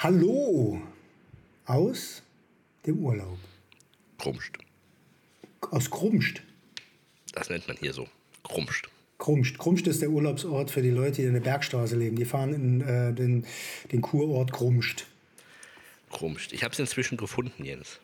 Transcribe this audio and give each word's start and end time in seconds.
Hallo 0.00 0.80
aus 1.66 2.22
dem 2.86 3.00
Urlaub. 3.00 3.36
Krumscht. 4.16 4.56
Aus 5.72 5.90
Krumst. 5.90 6.40
Das 7.32 7.50
nennt 7.50 7.66
man 7.66 7.76
hier 7.78 7.92
so. 7.92 8.06
Krumscht. 8.44 8.88
Krumst. 9.18 9.58
Krumst 9.58 9.88
ist 9.88 10.00
der 10.00 10.10
Urlaubsort 10.10 10.70
für 10.70 10.82
die 10.82 10.90
Leute, 10.90 11.22
die 11.22 11.26
in 11.26 11.32
der 11.32 11.40
Bergstraße 11.40 11.96
leben. 11.96 12.14
Die 12.14 12.26
fahren 12.26 12.54
in 12.54 12.80
äh, 12.80 13.12
den, 13.12 13.44
den 13.90 14.00
Kurort 14.00 14.52
Krumst. 14.52 15.04
Krumscht. 16.12 16.52
Ich 16.52 16.62
habe 16.62 16.72
es 16.72 16.78
inzwischen 16.78 17.16
gefunden, 17.16 17.64
Jens. 17.64 17.98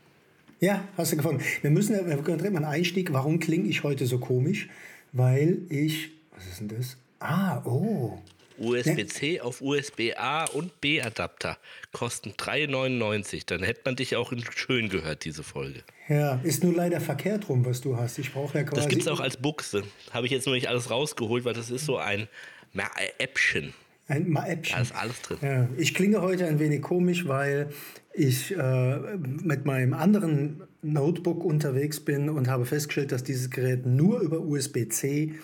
Ja, 0.58 0.88
hast 0.96 1.12
du 1.12 1.16
gefunden. 1.16 1.44
Wir 1.62 1.70
müssen 1.70 1.94
wir 1.94 2.16
können 2.24 2.38
direkt 2.38 2.54
mal 2.54 2.64
einen 2.64 2.74
Einstieg. 2.74 3.12
Warum 3.12 3.38
klinge 3.38 3.68
ich 3.68 3.84
heute 3.84 4.08
so 4.08 4.18
komisch? 4.18 4.68
Weil 5.12 5.58
ich. 5.68 6.10
Was 6.32 6.44
ist 6.44 6.58
denn 6.58 6.76
das? 6.76 6.96
Ah, 7.20 7.62
oh. 7.64 8.18
USB-C 8.58 9.40
auf 9.40 9.60
USB-A 9.60 10.44
und 10.44 10.80
B-Adapter 10.80 11.58
kosten 11.92 12.30
3,99. 12.30 13.42
Dann 13.46 13.62
hätte 13.62 13.82
man 13.84 13.96
dich 13.96 14.16
auch 14.16 14.32
schön 14.54 14.88
gehört, 14.88 15.24
diese 15.24 15.42
Folge. 15.42 15.82
Ja, 16.08 16.40
ist 16.42 16.62
nur 16.62 16.74
leider 16.74 17.00
verkehrt 17.00 17.48
rum, 17.48 17.64
was 17.64 17.80
du 17.80 17.96
hast. 17.96 18.18
Ich 18.18 18.32
brauche 18.32 18.58
ja 18.58 18.64
quasi. 18.64 18.77
Das 18.82 18.88
gibt 18.88 19.02
es 19.02 19.08
auch 19.08 19.20
als 19.20 19.36
Buchse. 19.36 19.82
Habe 20.12 20.27
ich 20.27 20.32
jetzt 20.32 20.46
noch 20.46 20.54
nicht 20.54 20.68
alles 20.68 20.90
rausgeholt, 20.90 21.44
weil 21.44 21.54
das 21.54 21.70
ist 21.70 21.86
so 21.86 21.96
ein 21.96 22.28
Äppchen. 23.18 23.72
Ein 24.06 24.28
Mäppchen. 24.28 24.77
Da 24.77 24.82
ist 24.82 24.94
alles 24.94 25.22
drin. 25.22 25.38
Ja, 25.41 25.68
ich 25.78 25.94
klinge 25.94 26.20
heute 26.20 26.47
ein 26.47 26.58
wenig 26.58 26.82
komisch, 26.82 27.27
weil 27.27 27.70
ich 28.12 28.55
äh, 28.56 29.16
mit 29.16 29.64
meinem 29.64 29.94
anderen 29.94 30.62
Notebook 30.82 31.42
unterwegs 31.42 32.00
bin 32.00 32.28
und 32.28 32.48
habe 32.48 32.66
festgestellt, 32.66 33.12
dass 33.12 33.25
dieses 33.25 33.50
Gerät 33.50 33.86
nur 33.86 34.20
über 34.20 34.41
USB-C 34.41 35.34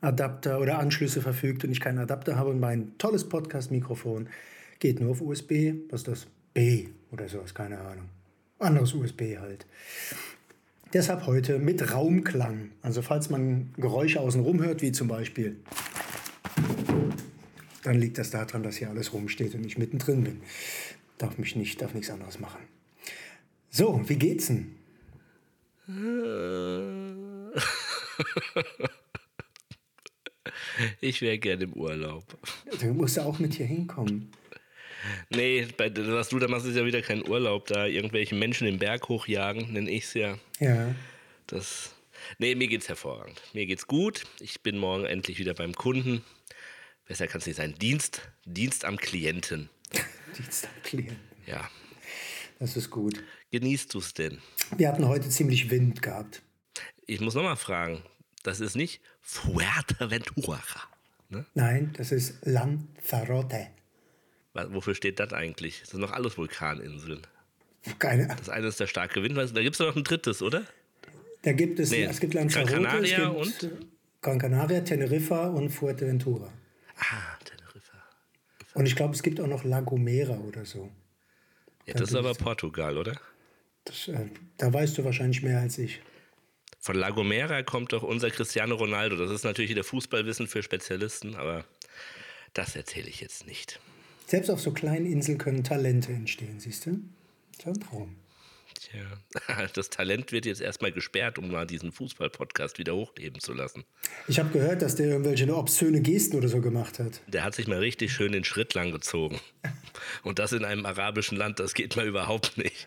Adapter 0.00 0.60
oder 0.60 0.78
Anschlüsse 0.78 1.20
verfügt 1.20 1.64
und 1.64 1.70
ich 1.70 1.80
keinen 1.80 1.98
Adapter 1.98 2.36
habe 2.36 2.50
und 2.50 2.60
mein 2.60 2.96
tolles 2.98 3.28
Podcast-Mikrofon 3.28 4.28
geht 4.78 5.00
nur 5.00 5.10
auf 5.10 5.20
USB, 5.20 5.74
was 5.90 6.00
ist 6.00 6.08
das? 6.08 6.26
B 6.54 6.88
oder 7.12 7.28
sowas, 7.28 7.54
keine 7.54 7.78
Ahnung. 7.78 8.06
Anderes 8.58 8.94
USB 8.94 9.36
halt. 9.38 9.66
Deshalb 10.92 11.26
heute 11.26 11.58
mit 11.58 11.92
Raumklang. 11.92 12.70
Also 12.82 13.02
falls 13.02 13.30
man 13.30 13.72
Geräusche 13.76 14.20
außenrum 14.20 14.62
hört, 14.62 14.82
wie 14.82 14.92
zum 14.92 15.08
Beispiel, 15.08 15.56
dann 17.84 17.96
liegt 17.96 18.18
das 18.18 18.30
daran, 18.30 18.62
dass 18.62 18.76
hier 18.76 18.90
alles 18.90 19.12
rumsteht 19.12 19.54
und 19.54 19.64
ich 19.64 19.78
mittendrin 19.78 20.24
bin. 20.24 20.40
Darf 21.18 21.38
mich 21.38 21.54
nicht, 21.54 21.80
darf 21.80 21.94
nichts 21.94 22.10
anderes 22.10 22.40
machen. 22.40 22.60
So, 23.70 24.02
wie 24.08 24.16
geht's 24.16 24.48
denn? 24.48 24.74
Ich 31.00 31.20
wäre 31.22 31.38
gerne 31.38 31.64
im 31.64 31.72
Urlaub. 31.72 32.24
Du 32.80 32.86
musst 32.94 33.16
ja 33.16 33.24
auch 33.24 33.38
mit 33.38 33.54
hier 33.54 33.66
hinkommen. 33.66 34.32
Nee, 35.30 35.66
bei, 35.76 35.90
was 35.94 36.28
du 36.28 36.38
da 36.38 36.48
machst, 36.48 36.66
ist 36.66 36.76
ja 36.76 36.84
wieder 36.84 37.02
kein 37.02 37.26
Urlaub. 37.26 37.66
Da 37.66 37.86
irgendwelche 37.86 38.34
Menschen 38.34 38.66
den 38.66 38.78
Berg 38.78 39.08
hochjagen, 39.08 39.72
nenne 39.72 39.90
ich 39.90 40.04
es 40.04 40.14
ja. 40.14 40.38
Ja. 40.58 40.94
Das. 41.46 41.94
Nee, 42.38 42.54
mir 42.54 42.68
geht's 42.68 42.88
hervorragend. 42.88 43.40
Mir 43.54 43.66
geht's 43.66 43.86
gut. 43.86 44.24
Ich 44.40 44.60
bin 44.60 44.76
morgen 44.76 45.04
endlich 45.04 45.38
wieder 45.38 45.54
beim 45.54 45.74
Kunden. 45.74 46.22
Besser 47.06 47.26
kann 47.26 47.40
es 47.40 47.46
nicht 47.46 47.56
sein. 47.56 47.74
Dienst, 47.80 48.30
Dienst 48.44 48.84
am 48.84 48.96
Klienten. 48.96 49.70
Dienst 50.36 50.66
am 50.66 50.82
Klienten. 50.82 51.18
Ja. 51.46 51.68
Das 52.58 52.76
ist 52.76 52.90
gut. 52.90 53.22
Genießt 53.50 53.94
du 53.94 53.98
es 53.98 54.12
denn? 54.12 54.38
Wir 54.76 54.88
hatten 54.88 55.08
heute 55.08 55.28
ziemlich 55.28 55.70
Wind 55.70 56.02
gehabt. 56.02 56.42
Ich 57.06 57.20
muss 57.20 57.34
nochmal 57.34 57.56
fragen. 57.56 58.02
Das 58.42 58.60
ist 58.60 58.76
nicht 58.76 59.00
Fuerteventura. 59.20 60.60
Ne? 61.28 61.44
Nein, 61.54 61.92
das 61.96 62.12
ist 62.12 62.44
Lanzarote. 62.46 63.68
Wofür 64.54 64.94
steht 64.94 65.20
das 65.20 65.32
eigentlich? 65.32 65.80
Das 65.80 65.90
sind 65.90 66.00
noch 66.00 66.10
alles 66.10 66.36
Vulkaninseln. 66.36 67.22
Keine 67.98 68.26
Das 68.26 68.48
eine 68.48 68.66
ist 68.66 68.80
der 68.80 68.86
starke 68.86 69.22
Wind. 69.22 69.36
Da 69.36 69.62
gibt 69.62 69.74
es 69.74 69.78
noch 69.80 69.94
ein 69.94 70.04
drittes, 70.04 70.42
oder? 70.42 70.64
Da 71.42 71.52
gibt 71.52 71.78
es, 71.78 71.90
Nee, 71.90 72.04
es 72.04 72.20
gibt 72.20 72.34
Lanzarote, 72.34 72.72
Gran 72.72 72.84
Canaria 72.84 73.28
und? 73.28 73.70
Gran 74.20 74.38
Canaria, 74.38 74.80
Teneriffa 74.80 75.48
und 75.48 75.70
Fuerteventura. 75.70 76.52
Ah, 76.96 77.38
Teneriffa. 77.44 77.96
Und 78.74 78.86
ich 78.86 78.96
glaube, 78.96 79.14
es 79.14 79.22
gibt 79.22 79.40
auch 79.40 79.46
noch 79.46 79.64
La 79.64 79.80
Gomera 79.80 80.36
oder 80.38 80.64
so. 80.64 80.90
Ja, 81.86 81.94
das 81.94 82.10
ist 82.10 82.14
aber 82.16 82.34
Portugal, 82.34 82.98
oder? 82.98 83.18
Das, 83.84 84.08
äh, 84.08 84.26
da 84.58 84.72
weißt 84.72 84.98
du 84.98 85.04
wahrscheinlich 85.04 85.42
mehr 85.42 85.60
als 85.60 85.78
ich. 85.78 86.02
Von 86.80 86.96
La 86.96 87.10
Gomera 87.10 87.62
kommt 87.62 87.92
doch 87.92 88.02
unser 88.02 88.30
Cristiano 88.30 88.74
Ronaldo. 88.74 89.16
Das 89.16 89.30
ist 89.30 89.44
natürlich 89.44 89.70
wieder 89.70 89.84
Fußballwissen 89.84 90.46
für 90.46 90.62
Spezialisten, 90.62 91.36
aber 91.36 91.64
das 92.54 92.74
erzähle 92.74 93.08
ich 93.08 93.20
jetzt 93.20 93.46
nicht. 93.46 93.78
Selbst 94.26 94.48
auf 94.50 94.60
so 94.60 94.72
kleinen 94.72 95.04
Inseln 95.04 95.36
können 95.36 95.62
Talente 95.62 96.12
entstehen, 96.12 96.58
siehst 96.58 96.86
du? 96.86 97.00
Das 97.58 97.66
ist 97.66 97.66
ein 97.66 97.80
Traum. 97.80 98.16
Tja, 98.74 99.66
das 99.74 99.90
Talent 99.90 100.32
wird 100.32 100.46
jetzt 100.46 100.62
erstmal 100.62 100.90
gesperrt, 100.90 101.38
um 101.38 101.50
mal 101.50 101.66
diesen 101.66 101.92
Fußball-Podcast 101.92 102.78
wieder 102.78 102.94
hochleben 102.94 103.40
zu 103.40 103.52
lassen. 103.52 103.84
Ich 104.26 104.38
habe 104.38 104.48
gehört, 104.48 104.80
dass 104.80 104.96
der 104.96 105.08
irgendwelche 105.08 105.54
obszöne 105.54 106.00
Gesten 106.00 106.36
oder 106.36 106.48
so 106.48 106.62
gemacht 106.62 106.98
hat. 106.98 107.20
Der 107.26 107.44
hat 107.44 107.54
sich 107.54 107.66
mal 107.66 107.78
richtig 107.78 108.12
schön 108.12 108.32
den 108.32 108.44
Schritt 108.44 108.72
lang 108.72 108.90
gezogen. 108.90 109.38
Und 110.22 110.38
das 110.38 110.52
in 110.52 110.64
einem 110.64 110.86
arabischen 110.86 111.36
Land, 111.36 111.60
das 111.60 111.74
geht 111.74 111.96
mal 111.96 112.06
überhaupt 112.06 112.56
nicht. 112.56 112.86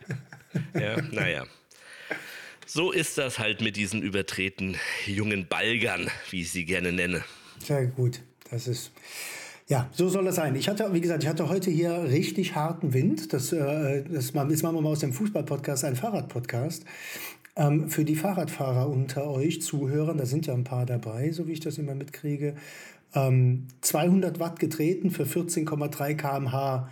Ja, 0.74 1.00
naja. 1.12 1.46
So 2.66 2.92
ist 2.92 3.18
das 3.18 3.40
halt 3.40 3.62
mit 3.62 3.76
diesen 3.76 4.02
übertreten 4.02 4.76
jungen 5.06 5.48
Balgern, 5.48 6.10
wie 6.30 6.42
ich 6.42 6.52
sie 6.52 6.66
gerne 6.66 6.92
nenne. 6.92 7.24
Sehr 7.60 7.88
gut. 7.88 8.22
Das 8.50 8.68
ist. 8.68 8.92
Ja, 9.68 9.90
so 9.94 10.10
soll 10.10 10.26
das 10.26 10.36
sein. 10.36 10.56
Ich 10.56 10.68
hatte, 10.68 10.94
wie 10.94 11.02
gesagt, 11.02 11.24
ich 11.24 11.30
hatte 11.30 11.48
heute 11.50 11.72
hier 11.72 12.04
richtig 12.04 12.56
harten 12.56 12.94
Wind. 12.94 13.34
Das, 13.34 13.54
äh, 13.54 14.04
das 14.04 14.34
machen 14.34 14.50
wir 14.52 14.82
mal 14.82 14.90
aus 14.90 15.00
dem 15.00 15.14
Fußball-Podcast 15.14 15.86
einen 15.86 15.96
Fahrrad-Podcast. 15.96 16.86
Ähm, 17.56 17.90
für 17.90 18.04
die 18.04 18.16
Fahrradfahrer 18.16 18.90
unter 18.90 19.28
euch 19.30 19.62
Zuhörern, 19.62 20.18
da 20.18 20.26
sind 20.26 20.48
ja 20.48 20.54
ein 20.54 20.64
paar 20.64 20.86
dabei, 20.86 21.32
so 21.32 21.48
wie 21.48 21.54
ich 21.54 21.60
das 21.60 21.78
immer 21.78 21.96
mitkriege. 21.96 22.56
Ähm, 23.16 23.68
200 23.82 24.40
Watt 24.40 24.60
getreten 24.60 25.12
für 25.12 25.24
14,3 25.24 26.16
km/h 26.16 26.90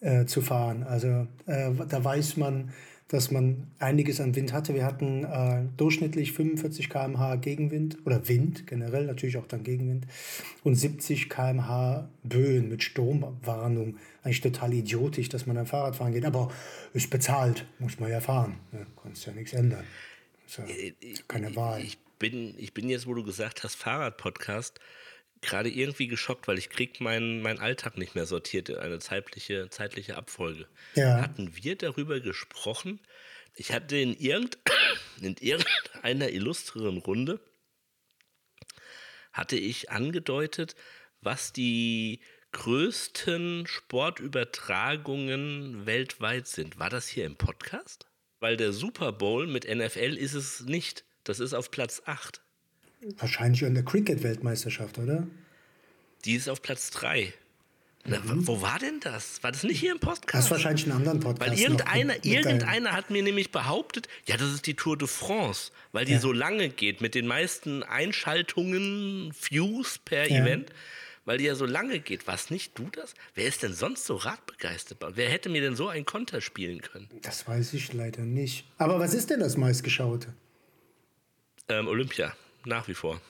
äh, 0.00 0.24
zu 0.24 0.40
fahren. 0.40 0.84
Also 0.84 1.26
äh, 1.46 1.70
da 1.88 2.04
weiß 2.04 2.36
man, 2.36 2.72
dass 3.14 3.30
man 3.30 3.68
einiges 3.78 4.20
an 4.20 4.34
Wind 4.34 4.52
hatte. 4.52 4.74
Wir 4.74 4.84
hatten 4.84 5.22
äh, 5.24 5.62
durchschnittlich 5.76 6.32
45 6.32 6.90
km/h 6.90 7.36
Gegenwind 7.36 7.98
oder 8.04 8.26
Wind 8.28 8.66
generell, 8.66 9.06
natürlich 9.06 9.36
auch 9.36 9.46
dann 9.46 9.62
Gegenwind 9.62 10.08
und 10.64 10.74
70 10.74 11.30
km/h 11.30 12.08
Böen 12.24 12.68
mit 12.68 12.82
Sturmwarnung. 12.82 13.98
Eigentlich 14.24 14.40
total 14.40 14.74
idiotisch, 14.74 15.28
dass 15.28 15.46
man 15.46 15.56
am 15.56 15.66
Fahrrad 15.66 15.94
fahren 15.94 16.12
geht, 16.12 16.24
aber 16.24 16.50
ist 16.92 17.08
bezahlt, 17.08 17.66
muss 17.78 18.00
man 18.00 18.10
ja 18.10 18.20
fahren. 18.20 18.56
Ja, 18.72 18.80
kannst 19.00 19.24
ja 19.26 19.32
nichts 19.32 19.52
ändern. 19.52 19.84
Ist 20.46 20.58
ja 20.58 20.64
keine 21.28 21.54
Wahl. 21.54 21.82
Ich 21.84 21.98
bin, 22.18 22.54
ich 22.58 22.74
bin 22.74 22.88
jetzt, 22.88 23.06
wo 23.06 23.14
du 23.14 23.22
gesagt 23.22 23.62
hast, 23.62 23.76
Fahrrad-Podcast, 23.76 24.80
gerade 25.44 25.70
irgendwie 25.70 26.08
geschockt, 26.08 26.48
weil 26.48 26.58
ich 26.58 26.70
krieg 26.70 27.00
meinen 27.00 27.42
mein 27.42 27.58
Alltag 27.58 27.98
nicht 27.98 28.14
mehr 28.14 28.26
sortiert 28.26 28.68
in 28.68 28.76
eine 28.76 28.98
zeitliche, 28.98 29.68
zeitliche 29.70 30.16
Abfolge. 30.16 30.68
Ja. 30.94 31.20
Hatten 31.20 31.56
wir 31.56 31.76
darüber 31.76 32.20
gesprochen? 32.20 33.00
Ich 33.54 33.72
hatte 33.72 33.96
in, 33.96 34.14
irgend, 34.16 34.58
in 35.20 35.36
irgendeiner 35.40 36.30
illustreren 36.30 36.98
Runde 36.98 37.40
hatte 39.32 39.56
ich 39.56 39.90
angedeutet, 39.90 40.76
was 41.20 41.52
die 41.52 42.20
größten 42.52 43.66
Sportübertragungen 43.66 45.86
weltweit 45.86 46.46
sind. 46.46 46.78
War 46.78 46.88
das 46.88 47.08
hier 47.08 47.26
im 47.26 47.34
Podcast? 47.36 48.06
Weil 48.38 48.56
der 48.56 48.72
Super 48.72 49.10
Bowl 49.12 49.48
mit 49.48 49.68
NFL 49.68 50.16
ist 50.16 50.34
es 50.34 50.60
nicht. 50.60 51.04
Das 51.24 51.40
ist 51.40 51.52
auf 51.52 51.72
Platz 51.72 52.02
8. 52.06 52.43
Wahrscheinlich 53.18 53.64
an 53.64 53.74
der 53.74 53.84
Cricket-Weltmeisterschaft, 53.84 54.98
oder? 54.98 55.26
Die 56.24 56.34
ist 56.34 56.48
auf 56.48 56.62
Platz 56.62 56.90
3. 56.90 57.32
Na, 58.06 58.18
wo 58.24 58.60
war 58.60 58.78
denn 58.78 59.00
das? 59.00 59.42
War 59.42 59.50
das 59.50 59.62
nicht 59.62 59.80
hier 59.80 59.92
im 59.92 59.98
Podcast? 59.98 60.34
Das 60.34 60.44
ist 60.46 60.50
wahrscheinlich 60.50 60.84
einen 60.84 60.92
anderen 60.92 61.20
Podcast. 61.20 61.50
Weil 61.50 61.58
irgendeiner, 61.58 62.22
irgendeiner 62.22 62.92
hat 62.92 63.08
mir 63.08 63.22
nämlich 63.22 63.50
behauptet, 63.50 64.08
ja, 64.26 64.36
das 64.36 64.52
ist 64.52 64.66
die 64.66 64.74
Tour 64.74 64.98
de 64.98 65.08
France, 65.08 65.72
weil 65.92 66.04
die 66.04 66.12
Ja. 66.12 66.20
so 66.20 66.30
lange 66.30 66.68
geht 66.68 67.00
mit 67.00 67.14
den 67.14 67.26
meisten 67.26 67.82
Einschaltungen, 67.82 69.32
Views 69.48 69.98
per 70.04 70.28
Ja. 70.30 70.42
Event, 70.42 70.70
weil 71.24 71.38
die 71.38 71.44
ja 71.44 71.54
so 71.54 71.64
lange 71.64 71.98
geht. 71.98 72.26
Was 72.26 72.50
nicht 72.50 72.78
du 72.78 72.90
das? 72.90 73.14
Wer 73.34 73.46
ist 73.46 73.62
denn 73.62 73.72
sonst 73.72 74.04
so 74.04 74.16
radbegeistert? 74.16 74.98
Wer 75.14 75.30
hätte 75.30 75.48
mir 75.48 75.62
denn 75.62 75.74
so 75.74 75.88
einen 75.88 76.04
Konter 76.04 76.42
spielen 76.42 76.82
können? 76.82 77.08
Das 77.22 77.48
weiß 77.48 77.72
ich 77.72 77.90
leider 77.94 78.20
nicht. 78.22 78.66
Aber 78.76 78.98
was 79.00 79.14
ist 79.14 79.30
denn 79.30 79.40
das 79.40 79.56
meistgeschaute? 79.56 80.34
Ähm, 81.70 81.88
Olympia, 81.88 82.36
nach 82.64 82.88
wie 82.88 82.94
vor. 82.94 83.20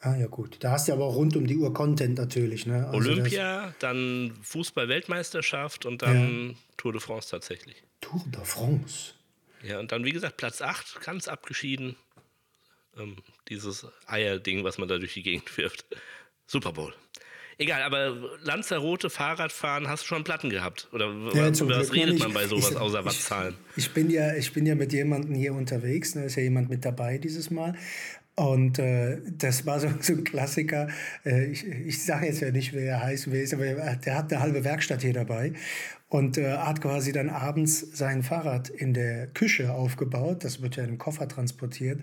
Ah 0.00 0.16
ja 0.16 0.26
gut, 0.26 0.58
da 0.60 0.72
hast 0.72 0.88
du 0.88 0.92
aber 0.92 1.04
auch 1.04 1.16
rund 1.16 1.34
um 1.34 1.46
die 1.46 1.56
Uhr 1.56 1.72
Content 1.72 2.18
natürlich. 2.18 2.66
Ne? 2.66 2.86
Also 2.86 3.10
Olympia, 3.10 3.74
dann 3.78 4.32
Fußball-Weltmeisterschaft 4.42 5.86
und 5.86 6.02
dann 6.02 6.56
Tour 6.76 6.92
de 6.92 7.00
France 7.00 7.30
tatsächlich. 7.30 7.82
Tour 8.02 8.22
de 8.26 8.44
France. 8.44 9.12
Ja, 9.62 9.80
und 9.80 9.92
dann, 9.92 10.04
wie 10.04 10.12
gesagt, 10.12 10.36
Platz 10.36 10.60
8, 10.60 11.00
ganz 11.00 11.26
abgeschieden. 11.26 11.96
Ähm, 12.98 13.16
dieses 13.48 13.86
Eierding, 14.06 14.62
was 14.62 14.76
man 14.76 14.88
da 14.88 14.98
durch 14.98 15.14
die 15.14 15.22
Gegend 15.22 15.56
wirft. 15.56 15.86
Super 16.46 16.72
Bowl. 16.72 16.92
Egal, 17.56 17.82
aber 17.82 18.36
Lanzarote, 18.42 19.10
Fahrradfahren, 19.10 19.88
hast 19.88 20.02
du 20.02 20.08
schon 20.08 20.24
Platten 20.24 20.50
gehabt? 20.50 20.88
Oder 20.92 21.06
ja, 21.34 21.50
was 21.50 21.92
redet 21.92 22.18
man 22.18 22.34
bei 22.34 22.46
sowas 22.46 22.72
ich, 22.72 22.76
außer 22.76 23.04
Wattzahlen? 23.04 23.54
Ich, 23.76 23.86
ich, 23.86 23.94
bin 23.94 24.10
ja, 24.10 24.34
ich 24.34 24.52
bin 24.52 24.66
ja 24.66 24.74
mit 24.74 24.92
jemandem 24.92 25.34
hier 25.34 25.54
unterwegs, 25.54 26.12
da 26.12 26.20
ne? 26.20 26.26
ist 26.26 26.34
ja 26.34 26.42
jemand 26.42 26.68
mit 26.68 26.84
dabei 26.84 27.16
dieses 27.18 27.50
Mal. 27.50 27.74
Und 28.36 28.80
äh, 28.80 29.18
das 29.38 29.64
war 29.64 29.78
so, 29.78 29.88
so 30.00 30.14
ein 30.14 30.24
Klassiker. 30.24 30.88
Äh, 31.24 31.46
ich 31.46 31.66
ich 31.66 32.04
sage 32.04 32.26
jetzt 32.26 32.40
ja 32.40 32.50
nicht, 32.50 32.72
wer 32.72 32.84
er 32.84 33.02
heißt, 33.02 33.30
wer 33.30 33.42
ist, 33.42 33.54
aber 33.54 33.64
der 33.64 34.16
hat 34.16 34.32
eine 34.32 34.42
halbe 34.42 34.64
Werkstatt 34.64 35.02
hier 35.02 35.12
dabei 35.12 35.52
und 36.08 36.38
äh, 36.38 36.56
hat 36.56 36.80
quasi 36.80 37.12
dann 37.12 37.28
abends 37.28 37.80
sein 37.92 38.22
Fahrrad 38.22 38.70
in 38.70 38.94
der 38.94 39.28
Küche 39.28 39.72
aufgebaut. 39.72 40.44
Das 40.44 40.62
wird 40.62 40.76
ja 40.76 40.82
in 40.82 40.90
einem 40.90 40.98
Koffer 40.98 41.28
transportiert. 41.28 42.00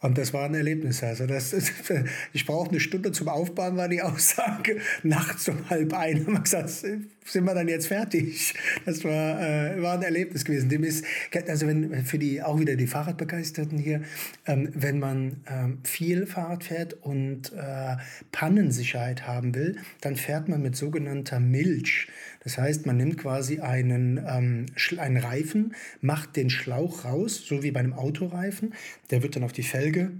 Und 0.00 0.16
das 0.16 0.32
war 0.32 0.44
ein 0.44 0.54
Erlebnis. 0.54 1.02
Also 1.02 1.26
das, 1.26 1.52
ich 2.32 2.46
brauche 2.46 2.68
eine 2.70 2.80
Stunde 2.80 3.12
zum 3.12 3.28
Aufbauen, 3.28 3.76
war 3.76 3.88
die 3.88 4.02
Aussage. 4.02 4.80
Nachts 5.02 5.48
um 5.48 5.68
halb 5.70 5.92
ein 5.94 6.26
haben 6.26 6.34
wir 6.34 6.40
gesagt, 6.40 6.84
sind 7.28 7.44
wir 7.44 7.54
dann 7.54 7.68
jetzt 7.68 7.88
fertig. 7.88 8.54
Das 8.84 9.04
war, 9.04 9.40
äh, 9.40 9.80
war 9.82 9.94
ein 9.94 10.02
Erlebnis 10.02 10.44
gewesen. 10.44 10.68
Dem 10.68 10.84
ist, 10.84 11.04
also 11.46 11.66
wenn 11.66 12.04
für 12.04 12.18
die 12.18 12.42
auch 12.42 12.58
wieder 12.58 12.76
die 12.76 12.86
Fahrradbegeisterten 12.86 13.78
hier, 13.78 14.02
ähm, 14.46 14.70
wenn 14.74 14.98
man 14.98 15.42
ähm, 15.46 15.78
viel 15.84 16.26
Fahrrad 16.26 16.64
fährt 16.64 16.94
und 16.94 17.52
äh, 17.52 17.96
Pannensicherheit 18.32 19.26
haben 19.26 19.54
will, 19.54 19.76
dann 20.00 20.16
fährt 20.16 20.48
man 20.48 20.62
mit 20.62 20.76
sogenannter 20.76 21.40
Milch. 21.40 22.08
Das 22.44 22.56
heißt, 22.56 22.86
man 22.86 22.96
nimmt 22.96 23.18
quasi 23.18 23.60
einen, 23.60 24.24
ähm, 24.26 24.66
einen 24.96 25.16
Reifen, 25.18 25.74
macht 26.00 26.36
den 26.36 26.50
Schlauch 26.50 27.04
raus, 27.04 27.44
so 27.46 27.62
wie 27.62 27.70
bei 27.70 27.80
einem 27.80 27.92
Autoreifen. 27.92 28.74
Der 29.10 29.22
wird 29.22 29.36
dann 29.36 29.44
auf 29.44 29.52
die 29.52 29.62
Felge 29.62 30.12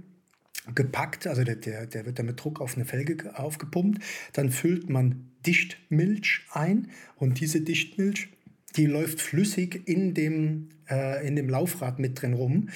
gepackt, 0.75 1.27
also 1.27 1.43
der, 1.43 1.55
der, 1.55 1.85
der 1.87 2.05
wird 2.05 2.19
dann 2.19 2.25
mit 2.25 2.43
Druck 2.43 2.61
auf 2.61 2.75
eine 2.75 2.85
Felge 2.85 3.37
aufgepumpt. 3.37 4.03
Dann 4.33 4.51
füllt 4.51 4.89
man 4.89 5.29
Dichtmilch 5.45 6.41
ein 6.51 6.89
und 7.15 7.39
diese 7.39 7.61
Dichtmilch, 7.61 8.29
die 8.75 8.85
läuft 8.85 9.21
flüssig 9.21 9.87
in 9.87 10.13
dem, 10.13 10.69
äh, 10.89 11.25
in 11.27 11.35
dem 11.35 11.49
Laufrad 11.49 11.99
mit 11.99 12.21
drin 12.21 12.33
rum 12.33 12.69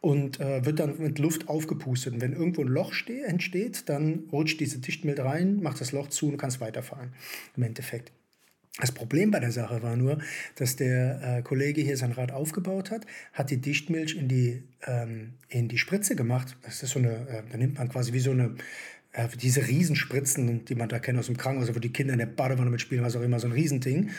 und 0.00 0.40
äh, 0.40 0.64
wird 0.64 0.80
dann 0.80 0.98
mit 0.98 1.18
Luft 1.18 1.48
aufgepustet. 1.48 2.14
Und 2.14 2.20
wenn 2.20 2.32
irgendwo 2.32 2.62
ein 2.62 2.68
Loch 2.68 2.92
entsteht, 3.08 3.88
dann 3.88 4.24
rutscht 4.32 4.60
diese 4.60 4.78
Dichtmilch 4.78 5.20
rein, 5.20 5.60
macht 5.62 5.80
das 5.80 5.92
Loch 5.92 6.08
zu 6.08 6.28
und 6.28 6.36
kannst 6.36 6.60
weiterfahren 6.60 7.12
im 7.56 7.62
Endeffekt. 7.62 8.12
Das 8.80 8.92
Problem 8.92 9.32
bei 9.32 9.40
der 9.40 9.50
Sache 9.50 9.82
war 9.82 9.96
nur, 9.96 10.18
dass 10.54 10.76
der 10.76 11.38
äh, 11.38 11.42
Kollege 11.42 11.80
hier 11.80 11.96
sein 11.96 12.12
Rad 12.12 12.30
aufgebaut 12.30 12.92
hat, 12.92 13.06
hat 13.32 13.50
die 13.50 13.60
Dichtmilch 13.60 14.16
in 14.16 14.28
die, 14.28 14.62
ähm, 14.86 15.34
in 15.48 15.68
die 15.68 15.78
Spritze 15.78 16.14
gemacht. 16.14 16.56
Das 16.62 16.82
ist 16.82 16.90
so 16.90 17.00
eine, 17.00 17.28
äh, 17.28 17.42
da 17.50 17.58
nimmt 17.58 17.78
man 17.78 17.88
quasi 17.88 18.12
wie 18.12 18.20
so 18.20 18.30
eine, 18.30 18.54
äh, 19.12 19.26
diese 19.40 19.66
Riesenspritzen, 19.66 20.64
die 20.64 20.74
man 20.76 20.88
da 20.88 21.00
kennt 21.00 21.18
aus 21.18 21.26
dem 21.26 21.36
Krankenhaus, 21.36 21.74
wo 21.74 21.80
die 21.80 21.92
Kinder 21.92 22.12
in 22.12 22.20
der 22.20 22.26
Badewanne 22.26 22.70
mitspielen, 22.70 23.04
was 23.04 23.16
auch 23.16 23.22
immer, 23.22 23.40
so 23.40 23.48
ein 23.48 23.52
Riesending. 23.52 24.10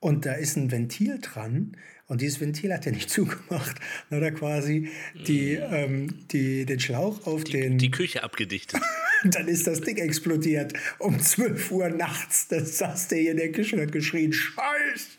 Und 0.00 0.26
da 0.26 0.32
ist 0.32 0.56
ein 0.56 0.72
Ventil 0.72 1.20
dran 1.20 1.76
und 2.10 2.20
dieses 2.20 2.40
Ventil 2.40 2.74
hat 2.74 2.86
er 2.86 2.92
nicht 2.92 3.08
zugemacht. 3.10 3.76
Dann 4.10 4.18
hat 4.18 4.24
er 4.24 4.32
quasi 4.32 4.88
die, 5.26 5.52
ähm, 5.54 6.26
die, 6.32 6.66
den 6.66 6.80
Schlauch 6.80 7.24
auf 7.26 7.44
die, 7.44 7.52
den... 7.52 7.78
Die 7.78 7.92
Küche 7.92 8.24
abgedichtet. 8.24 8.80
Dann 9.24 9.46
ist 9.46 9.66
das 9.66 9.80
Ding 9.80 9.96
explodiert. 9.96 10.72
Um 10.98 11.20
12 11.20 11.70
Uhr 11.70 11.88
nachts. 11.88 12.48
Da 12.48 12.64
saß 12.64 13.08
der 13.08 13.18
hier 13.18 13.30
in 13.30 13.36
der 13.36 13.52
Küche 13.52 13.76
und 13.76 13.82
hat 13.82 13.92
geschrien, 13.92 14.32
Scheiß! 14.32 14.60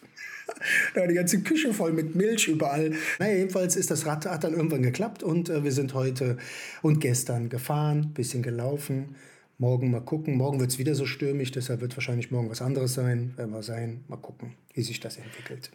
Da 0.94 1.02
war 1.02 1.08
die 1.08 1.14
ganze 1.14 1.42
Küche 1.42 1.74
voll 1.74 1.94
mit 1.94 2.14
Milch 2.14 2.50
überall. 2.50 2.92
Naja, 3.20 3.38
jedenfalls 3.38 3.78
ist 3.78 3.90
das 3.90 4.06
Rad 4.06 4.26
hat 4.26 4.44
dann 4.44 4.54
irgendwann 4.54 4.82
geklappt 4.82 5.24
und 5.24 5.50
äh, 5.50 5.64
wir 5.64 5.72
sind 5.72 5.94
heute 5.94 6.38
und 6.82 7.00
gestern 7.00 7.48
gefahren, 7.48 8.12
bisschen 8.14 8.44
gelaufen. 8.44 9.16
Morgen 9.60 9.92
mal 9.92 10.02
gucken. 10.02 10.36
Morgen 10.36 10.60
wird 10.60 10.72
es 10.72 10.78
wieder 10.78 10.94
so 10.94 11.06
stürmisch, 11.06 11.52
deshalb 11.52 11.80
wird 11.80 11.96
wahrscheinlich 11.96 12.32
morgen 12.32 12.50
was 12.50 12.62
anderes 12.62 12.96
sein. 12.96 13.32
Werden 13.38 13.54
wir 13.54 13.64
sein. 13.64 14.04
Mal 14.10 14.18
gucken, 14.18 14.56
wie 14.74 14.82
sich 14.82 15.00
das 15.00 15.16
entwickelt. 15.16 15.72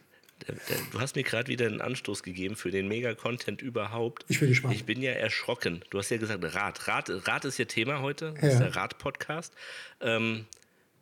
Du 0.92 1.00
hast 1.00 1.16
mir 1.16 1.22
gerade 1.22 1.48
wieder 1.48 1.66
einen 1.66 1.80
Anstoß 1.80 2.22
gegeben 2.22 2.56
für 2.56 2.70
den 2.70 2.88
Mega-Content 2.88 3.62
überhaupt. 3.62 4.24
Ich 4.28 4.40
bin 4.40 4.48
gespannt. 4.50 4.74
Ich 4.74 4.84
bin 4.84 5.02
ja 5.02 5.12
erschrocken. 5.12 5.82
Du 5.90 5.98
hast 5.98 6.10
ja 6.10 6.18
gesagt, 6.18 6.42
Rad. 6.54 6.86
Rad, 6.88 7.10
Rad 7.26 7.44
ist 7.44 7.58
ja 7.58 7.64
Thema 7.64 8.00
heute. 8.00 8.32
Das 8.34 8.42
ja. 8.42 8.48
ist 8.50 8.58
der 8.60 8.76
Rad-Podcast. 8.76 9.52
Ähm, 10.00 10.46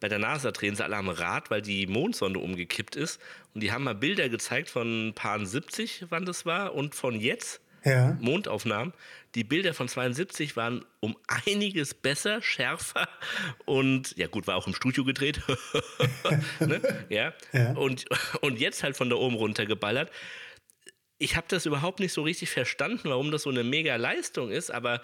bei 0.00 0.08
der 0.08 0.18
NASA 0.18 0.50
drehen 0.50 0.76
sie 0.76 0.84
alle 0.84 0.96
am 0.96 1.08
Rad, 1.08 1.50
weil 1.50 1.62
die 1.62 1.86
Mondsonde 1.86 2.40
umgekippt 2.40 2.96
ist. 2.96 3.20
Und 3.54 3.62
die 3.62 3.72
haben 3.72 3.84
mal 3.84 3.94
Bilder 3.94 4.28
gezeigt 4.28 4.70
von 4.70 5.12
Paar 5.14 5.44
70, 5.44 6.06
wann 6.10 6.24
das 6.24 6.46
war, 6.46 6.74
und 6.74 6.94
von 6.94 7.18
jetzt 7.18 7.60
ja. 7.84 8.16
Mondaufnahmen. 8.20 8.92
Die 9.34 9.44
Bilder 9.44 9.74
von 9.74 9.88
72 9.88 10.56
waren 10.56 10.84
um 11.00 11.16
einiges 11.26 11.94
besser, 11.94 12.40
schärfer 12.40 13.08
und 13.64 14.16
ja 14.16 14.26
gut, 14.26 14.46
war 14.46 14.56
auch 14.56 14.66
im 14.66 14.74
Studio 14.74 15.04
gedreht. 15.04 15.40
ne? 16.60 16.80
ja. 17.08 17.32
ja. 17.52 17.72
Und, 17.72 18.06
und 18.40 18.58
jetzt 18.58 18.82
halt 18.82 18.96
von 18.96 19.10
da 19.10 19.16
oben 19.16 19.36
runter 19.36 19.66
geballert. 19.66 20.10
Ich 21.18 21.36
habe 21.36 21.46
das 21.48 21.66
überhaupt 21.66 22.00
nicht 22.00 22.12
so 22.12 22.22
richtig 22.22 22.50
verstanden, 22.50 23.08
warum 23.08 23.30
das 23.30 23.42
so 23.42 23.50
eine 23.50 23.64
mega 23.64 23.96
Leistung 23.96 24.50
ist, 24.50 24.70
aber 24.70 25.00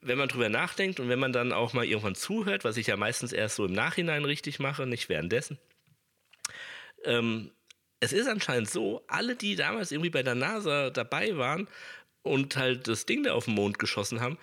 wenn 0.00 0.18
man 0.18 0.28
drüber 0.28 0.48
nachdenkt 0.48 1.00
und 1.00 1.08
wenn 1.08 1.18
man 1.18 1.32
dann 1.32 1.52
auch 1.52 1.72
mal 1.72 1.84
irgendwann 1.84 2.14
zuhört, 2.14 2.64
was 2.64 2.76
ich 2.76 2.86
ja 2.86 2.96
meistens 2.96 3.32
erst 3.32 3.56
so 3.56 3.64
im 3.64 3.72
Nachhinein 3.72 4.24
richtig 4.24 4.58
mache, 4.60 4.86
nicht 4.86 5.08
währenddessen, 5.08 5.58
ähm, 7.04 7.50
es 8.00 8.12
ist 8.12 8.28
anscheinend 8.28 8.70
so, 8.70 9.02
alle, 9.08 9.34
die 9.34 9.56
damals 9.56 9.90
irgendwie 9.90 10.10
bei 10.10 10.22
der 10.22 10.36
NASA 10.36 10.90
dabei 10.90 11.36
waren, 11.36 11.68
und 12.22 12.56
halt 12.56 12.88
das 12.88 13.06
Ding 13.06 13.22
da 13.22 13.32
auf 13.32 13.46
den 13.46 13.54
Mond 13.54 13.78
geschossen 13.78 14.20
haben, 14.20 14.38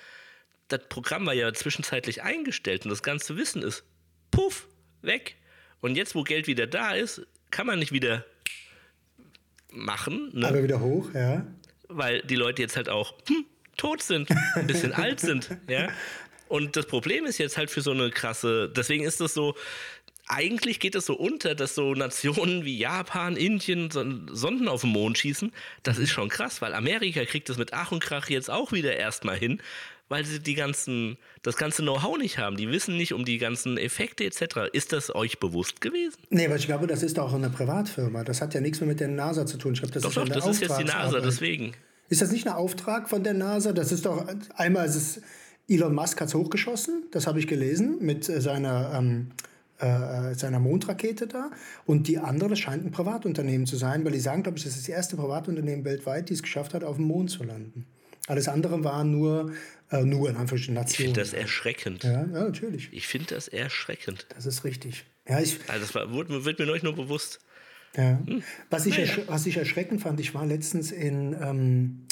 das 0.68 0.82
Programm 0.90 1.26
war 1.26 1.34
ja 1.34 1.54
zwischenzeitlich 1.54 2.24
eingestellt 2.24 2.86
und 2.86 2.90
das 2.90 3.04
ganze 3.04 3.38
Wissen 3.38 3.62
ist 3.62 3.84
puff, 4.32 4.68
weg. 5.02 5.36
Und 5.82 5.96
jetzt, 5.96 6.16
wo 6.16 6.24
Geld 6.24 6.48
wieder 6.48 6.68
da 6.68 6.94
ist, 6.94 7.22
kann 7.52 7.68
man 7.68 7.80
nicht 7.80 7.92
wieder 7.92 8.26
machen. 9.70 10.32
Ne? 10.34 10.48
Aber 10.48 10.64
wieder 10.64 10.80
hoch, 10.80 11.14
ja. 11.14 11.46
Weil 11.88 12.22
die 12.24 12.36
Leute 12.36 12.62
jetzt 12.62 12.76
halt 12.76 12.90
auch 12.90 13.14
hm, 13.28 13.46
tot 13.78 14.02
sind, 14.02 14.30
ein 14.56 14.68
bisschen 14.68 14.94
alt 14.94 15.20
sind, 15.20 15.50
ja. 15.68 15.90
Und 16.48 16.76
das 16.76 16.86
Problem 16.86 17.26
ist 17.26 17.38
jetzt 17.38 17.58
halt 17.58 17.72
für 17.72 17.82
so 17.82 17.92
eine 17.92 18.12
krasse, 18.12 18.70
deswegen 18.70 19.04
ist 19.04 19.20
das 19.20 19.34
so, 19.34 19.56
eigentlich 20.28 20.80
geht 20.80 20.96
es 20.96 21.06
so 21.06 21.16
unter, 21.16 21.56
dass 21.56 21.76
so 21.76 21.94
Nationen 21.94 22.66
wie 22.66 22.78
Japan, 22.78 23.36
Indien 23.36 23.90
Sonden 23.92 24.68
auf 24.68 24.82
den 24.82 24.92
Mond 24.92 25.18
schießen. 25.18 25.52
Das 25.84 25.98
ist 25.98 26.10
schon 26.10 26.30
krass, 26.30 26.62
weil 26.62 26.74
Amerika 26.74 27.26
kriegt 27.26 27.50
das 27.50 27.58
mit 27.58 27.74
Ach 27.74 27.92
und 27.92 28.02
Krach 28.02 28.30
jetzt 28.30 28.50
auch 28.50 28.72
wieder 28.72 28.96
erstmal 28.96 29.38
hin, 29.38 29.62
weil 30.10 30.26
sie 30.26 30.40
die 30.40 30.56
ganzen, 30.56 31.18
das 31.44 31.58
ganze 31.58 31.84
Know-how 31.84 32.18
nicht 32.18 32.38
haben. 32.38 32.58
Die 32.58 32.70
wissen 32.70 32.98
nicht 32.98 33.14
um 33.14 33.26
die 33.26 33.38
ganzen 33.38 33.78
Effekte 33.78 34.24
etc. 34.24 34.72
Ist 34.74 34.94
das 34.94 35.14
euch 35.14 35.40
bewusst 35.40 35.82
gewesen? 35.82 36.18
Nee, 36.30 36.46
aber 36.48 36.56
ich 36.56 36.66
glaube, 36.66 36.88
das 36.88 37.04
ist 37.04 37.20
auch 37.20 37.34
eine 37.34 37.50
Privatfirma. 37.50 38.24
Das 38.24 38.42
hat 38.42 38.54
ja 38.54 38.62
nichts 38.62 38.80
mehr 38.80 38.88
mit 38.88 39.00
der 39.00 39.10
NASA 39.10 39.46
zu 39.46 39.58
tun. 39.58 39.74
Ich 39.74 39.80
glaube, 39.80 39.94
das 39.94 40.04
doch, 40.04 40.10
ist 40.10 40.18
doch, 40.18 40.28
das 40.28 40.48
ist 40.48 40.62
jetzt 40.62 40.80
die 40.80 40.86
NASA, 40.86 41.20
deswegen. 41.20 41.74
Ist 42.10 42.22
das 42.22 42.32
nicht 42.32 42.48
ein 42.48 42.54
Auftrag 42.54 43.10
von 43.10 43.24
der 43.24 43.34
NASA? 43.34 43.74
Das 43.74 43.92
ist 43.92 44.06
doch 44.06 44.26
einmal 44.56 44.86
ist 44.86 44.96
es 44.96 45.22
Elon 45.68 45.96
Musk 45.96 46.22
hat 46.22 46.28
es 46.28 46.36
hochgeschossen, 46.36 47.06
das 47.12 47.26
habe 47.26 47.40
ich 47.40 47.48
gelesen 47.48 47.98
mit 48.00 48.26
seiner 48.26 48.94
ähm, 48.94 49.32
äh, 49.80 50.34
seiner 50.36 50.60
Mondrakete 50.60 51.28
da. 51.28 51.52
Und 51.86 52.08
die 52.08 52.18
andere, 52.18 52.52
das 52.52 52.60
scheint 52.60 52.86
ein 52.86 52.92
Privatunternehmen 52.92 53.68
zu 53.68 53.76
sein, 53.76 54.06
weil 54.06 54.12
die 54.12 54.20
sagen, 54.20 54.44
glaube 54.44 54.58
ich, 54.58 54.64
das 54.64 54.76
ist 54.76 54.88
das 54.88 54.90
erste 54.90 55.16
Privatunternehmen 55.18 55.86
weltweit, 55.86 56.30
die 56.30 56.34
es 56.34 56.42
geschafft 56.42 56.74
hat, 56.74 56.84
auf 56.84 56.96
dem 56.96 57.06
Mond 57.06 57.30
zu 57.30 57.44
landen. 57.44 57.86
Alles 58.28 58.48
andere 58.48 58.84
war 58.84 59.04
nur, 59.04 59.54
äh, 59.92 60.04
nur 60.04 60.30
in 60.30 60.36
Anführungsstrichen 60.36 60.74
Nationen. 60.74 60.92
Ich 60.92 61.16
finde 61.16 61.20
das 61.20 61.34
erschreckend. 61.34 62.04
Ja, 62.04 62.12
ja 62.12 62.26
natürlich. 62.26 62.90
Ich 62.92 63.08
finde 63.08 63.36
das 63.36 63.48
erschreckend. 63.48 64.26
Das 64.36 64.46
ist 64.46 64.64
richtig. 64.64 65.06
Ja, 65.28 65.40
ich, 65.40 65.60
also 65.68 65.82
das 65.82 65.94
war, 65.94 66.12
wird, 66.12 66.30
wird 66.30 66.60
mir 66.60 66.66
neulich 66.66 66.84
nur 66.84 66.96
bewusst. 66.96 67.40
Ja. 67.96 68.20
Hm. 68.26 68.44
Was, 68.70 68.86
ich 68.86 68.98
naja. 68.98 69.18
was 69.28 69.46
ich 69.46 69.58
erschreckend 69.58 70.02
fand, 70.02 70.20
ich 70.20 70.34
war 70.34 70.46
letztens 70.46 70.92
in, 70.92 71.34
ähm, 71.40 72.08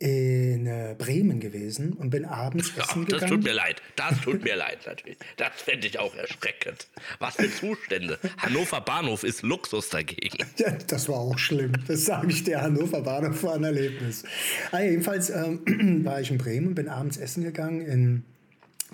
in 0.00 0.66
äh, 0.66 0.94
Bremen 0.96 1.40
gewesen 1.40 1.92
und 1.92 2.10
bin 2.10 2.24
abends 2.24 2.72
ja, 2.76 2.84
essen 2.84 3.04
gegangen. 3.04 3.20
Das 3.20 3.30
tut 3.30 3.42
mir 3.42 3.52
leid. 3.52 3.82
Das 3.96 4.20
tut 4.20 4.44
mir 4.44 4.54
leid 4.54 4.78
natürlich. 4.86 5.18
Das 5.36 5.50
fände 5.56 5.88
ich 5.88 5.98
auch 5.98 6.14
erschreckend. 6.14 6.86
Was 7.18 7.34
für 7.34 7.52
Zustände. 7.52 8.18
Hannover 8.36 8.80
Bahnhof 8.80 9.24
ist 9.24 9.42
Luxus 9.42 9.88
dagegen. 9.88 10.38
Ja, 10.58 10.72
das 10.72 11.08
war 11.08 11.18
auch 11.18 11.38
schlimm. 11.38 11.72
Das 11.86 12.04
sage 12.04 12.30
ich 12.30 12.42
dir. 12.42 12.60
Hannover 12.60 13.00
Bahnhof 13.02 13.42
war 13.44 13.54
ein 13.54 13.64
Erlebnis. 13.64 14.24
Ah, 14.72 14.80
jedenfalls 14.80 15.30
ähm, 15.30 16.04
war 16.04 16.20
ich 16.20 16.30
in 16.30 16.38
Bremen 16.38 16.68
und 16.68 16.74
bin 16.74 16.88
abends 16.88 17.16
essen 17.16 17.44
gegangen 17.44 17.80
in 17.80 18.24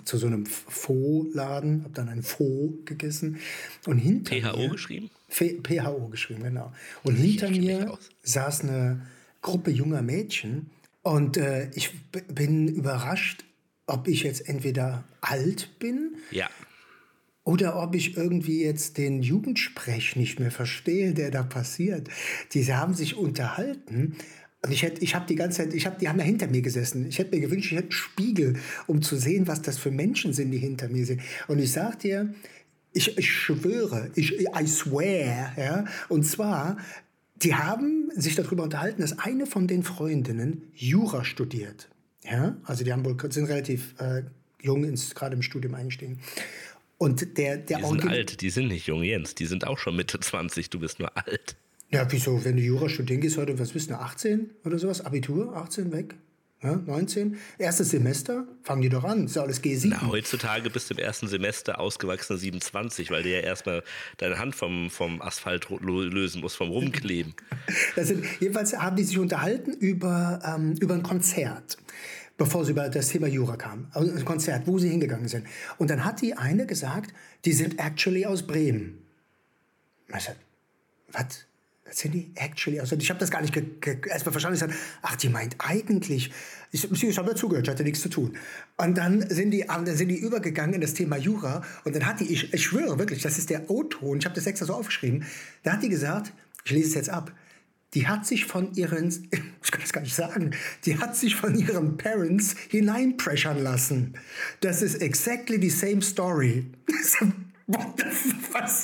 zu 0.03 0.17
so 0.17 0.27
einem 0.27 0.45
Faux-Laden, 0.45 1.83
habe 1.83 1.93
dann 1.93 2.09
ein 2.09 2.21
Faux 2.21 2.85
gegessen 2.85 3.39
und 3.87 3.97
hinter 3.97 4.35
PHO 4.35 4.57
mir, 4.57 4.69
geschrieben? 4.69 5.09
PHO 5.29 6.09
geschrieben, 6.09 6.43
genau. 6.43 6.71
Und 7.03 7.15
hinter 7.15 7.49
mir 7.49 7.97
saß 8.21 8.61
eine 8.61 9.01
Gruppe 9.41 9.71
junger 9.71 10.01
Mädchen 10.01 10.69
und 11.05 11.37
äh, 11.37 11.69
ich 11.75 11.91
bin 12.33 12.67
überrascht, 12.67 13.45
ob 13.85 14.07
ich 14.07 14.23
jetzt 14.23 14.49
entweder 14.49 15.03
alt 15.21 15.77
bin 15.77 16.15
ja. 16.31 16.49
oder 17.43 17.79
ob 17.79 17.93
ich 17.93 18.17
irgendwie 18.17 18.63
jetzt 18.63 18.97
den 18.97 19.21
Jugendsprech 19.21 20.15
nicht 20.15 20.39
mehr 20.39 20.49
verstehe, 20.49 21.13
der 21.13 21.29
da 21.29 21.43
passiert. 21.43 22.09
Diese 22.53 22.77
haben 22.77 22.95
sich 22.95 23.15
unterhalten. 23.15 24.15
Und 24.63 24.71
ich, 24.71 24.81
hätte, 24.81 25.03
ich 25.03 25.13
habe 25.13 25.27
die 25.27 25.35
ganze 25.35 25.59
Zeit, 25.59 25.75
ich 25.75 25.85
hab, 25.85 25.99
die 25.99 26.09
haben 26.09 26.17
ja 26.17 26.25
hinter 26.25 26.47
mir 26.47 26.63
gesessen. 26.63 27.05
Ich 27.07 27.19
hätte 27.19 27.35
mir 27.35 27.41
gewünscht, 27.41 27.71
ich 27.71 27.77
hätte 27.77 27.89
einen 27.89 27.91
Spiegel, 27.91 28.55
um 28.87 29.03
zu 29.03 29.15
sehen, 29.15 29.45
was 29.45 29.61
das 29.61 29.77
für 29.77 29.91
Menschen 29.91 30.33
sind, 30.33 30.49
die 30.49 30.57
hinter 30.57 30.89
mir 30.89 31.05
sind. 31.05 31.21
Und 31.47 31.59
ich 31.59 31.71
sag 31.71 31.99
dir, 31.99 32.33
Ich, 32.97 33.17
ich 33.17 33.29
schwöre, 33.29 34.09
ich, 34.15 34.39
I 34.39 34.65
swear, 34.65 35.53
ja. 35.57 35.85
Und 36.07 36.23
zwar, 36.23 36.77
die 37.35 37.55
haben 37.55 38.09
sich 38.15 38.35
darüber 38.35 38.63
unterhalten, 38.63 39.01
dass 39.01 39.19
eine 39.19 39.45
von 39.45 39.67
den 39.67 39.83
Freundinnen 39.83 40.63
Jura 40.73 41.23
studiert. 41.25 41.89
Ja, 42.23 42.57
also 42.63 42.83
die 42.83 42.91
haben 42.91 43.05
wohl, 43.05 43.17
sind 43.31 43.45
relativ 43.45 43.93
äh, 43.99 44.23
jung 44.61 44.83
ins, 44.83 45.13
gerade 45.13 45.35
im 45.35 45.41
Studium 45.41 45.75
eingestiegen. 45.75 46.19
Und 46.97 47.37
der, 47.37 47.57
der 47.57 47.79
die 47.79 47.83
sind 47.83 48.07
alt, 48.07 48.41
die 48.41 48.49
sind 48.49 48.69
nicht 48.69 48.87
jung, 48.87 49.03
Jens. 49.03 49.35
Die 49.35 49.45
sind 49.45 49.67
auch 49.67 49.77
schon 49.77 49.95
Mitte 49.95 50.19
20, 50.19 50.69
du 50.69 50.79
bist 50.79 50.99
nur 50.99 51.15
alt. 51.17 51.57
Ja, 51.91 52.07
wieso? 52.09 52.43
Wenn 52.43 52.55
du 52.55 52.63
Jura 52.63 52.89
studieren 52.89 53.21
gehst 53.21 53.37
heute, 53.37 53.59
was 53.59 53.71
bist 53.71 53.89
du, 53.89 53.95
18 53.95 54.49
oder 54.63 54.79
sowas? 54.79 55.01
Abitur, 55.01 55.55
18 55.55 55.91
weg? 55.91 56.15
Ja, 56.63 56.75
19? 56.75 57.37
Erstes 57.57 57.89
Semester? 57.91 58.47
Fangen 58.63 58.81
die 58.81 58.89
doch 58.89 59.03
an, 59.03 59.25
ist 59.25 59.35
ja 59.35 59.43
alles 59.43 59.61
G7. 59.61 59.87
Na, 59.89 60.07
heutzutage 60.07 60.69
bist 60.69 60.89
du 60.89 60.95
im 60.95 60.99
ersten 60.99 61.27
Semester 61.27 61.79
ausgewachsener 61.79 62.39
27, 62.39 63.11
weil 63.11 63.23
du 63.23 63.29
ja 63.29 63.39
erstmal 63.39 63.83
deine 64.17 64.39
Hand 64.39 64.55
vom, 64.55 64.89
vom 64.89 65.21
Asphalt 65.21 65.67
lösen 65.69 66.41
musst, 66.41 66.55
vom 66.55 66.69
Rumkleben. 66.69 67.35
das 67.95 68.07
sind, 68.07 68.25
jedenfalls 68.39 68.75
haben 68.77 68.95
die 68.95 69.03
sich 69.03 69.19
unterhalten 69.19 69.73
über, 69.73 70.41
ähm, 70.45 70.73
über 70.79 70.95
ein 70.95 71.03
Konzert 71.03 71.77
bevor 72.37 72.65
sie 72.65 72.71
über 72.71 72.89
das 72.89 73.09
Thema 73.09 73.27
Jura 73.27 73.55
kam. 73.55 73.87
Also 73.93 74.11
ein 74.11 74.25
Konzert, 74.25 74.67
wo 74.67 74.77
sie 74.77 74.89
hingegangen 74.89 75.27
sind. 75.27 75.47
Und 75.77 75.89
dann 75.89 76.03
hat 76.03 76.21
die 76.21 76.33
eine 76.33 76.65
gesagt, 76.65 77.13
die 77.45 77.53
sind 77.53 77.79
actually 77.79 78.25
aus 78.25 78.43
Bremen. 78.43 79.01
Was? 80.09 81.45
Sind 81.91 82.13
die 82.13 82.31
actually 82.35 82.81
aus? 82.81 82.91
Ich 82.91 83.09
habe 83.09 83.19
das 83.19 83.29
gar 83.29 83.41
nicht 83.41 83.55
erstmal 84.07 84.31
verstanden. 84.31 84.55
Ich 84.55 84.59
sag, 84.59 84.71
ach, 85.03 85.15
die 85.15 85.29
meint 85.29 85.55
eigentlich. 85.59 86.31
Ich, 86.71 86.91
ich 86.91 87.17
habe 87.17 87.29
dazugehört, 87.29 87.67
ich 87.67 87.71
hatte 87.71 87.83
nichts 87.83 88.01
zu 88.01 88.09
tun. 88.09 88.37
Und 88.77 88.97
dann 88.97 89.29
sind 89.29 89.51
die, 89.51 89.65
dann 89.67 89.85
sind 89.85 90.09
die 90.09 90.17
übergegangen 90.17 90.73
in 90.73 90.81
das 90.81 90.95
Thema 90.95 91.17
Jura. 91.17 91.63
Und 91.83 91.95
dann 91.95 92.05
hat 92.05 92.19
die, 92.19 92.25
ich, 92.25 92.53
ich 92.53 92.63
schwöre 92.63 92.97
wirklich, 92.97 93.21
das 93.21 93.37
ist 93.37 93.49
der 93.49 93.69
O-Ton, 93.69 94.17
ich 94.17 94.25
habe 94.25 94.35
das 94.35 94.47
extra 94.47 94.65
so 94.65 94.73
aufgeschrieben. 94.73 95.25
Da 95.63 95.73
hat 95.73 95.83
die 95.83 95.89
gesagt, 95.89 96.33
ich 96.65 96.71
lese 96.71 96.89
es 96.89 96.95
jetzt 96.95 97.09
ab 97.09 97.31
die 97.95 98.07
hat 98.07 98.25
sich 98.25 98.45
von 98.45 98.73
ihren, 98.75 99.07
ich 99.63 99.71
kann 99.71 99.81
das 99.81 99.93
gar 99.93 100.01
nicht 100.01 100.15
sagen, 100.15 100.51
die 100.83 100.99
hat 100.99 101.15
sich 101.15 101.35
von 101.35 101.57
ihren 101.57 101.97
Parents 101.97 102.55
hineinpressern 102.69 103.63
lassen. 103.63 104.13
Das 104.59 104.81
ist 104.81 105.01
exactly 105.01 105.59
the 105.59 105.69
same 105.69 106.01
story. 106.01 106.65
Was, 107.67 108.83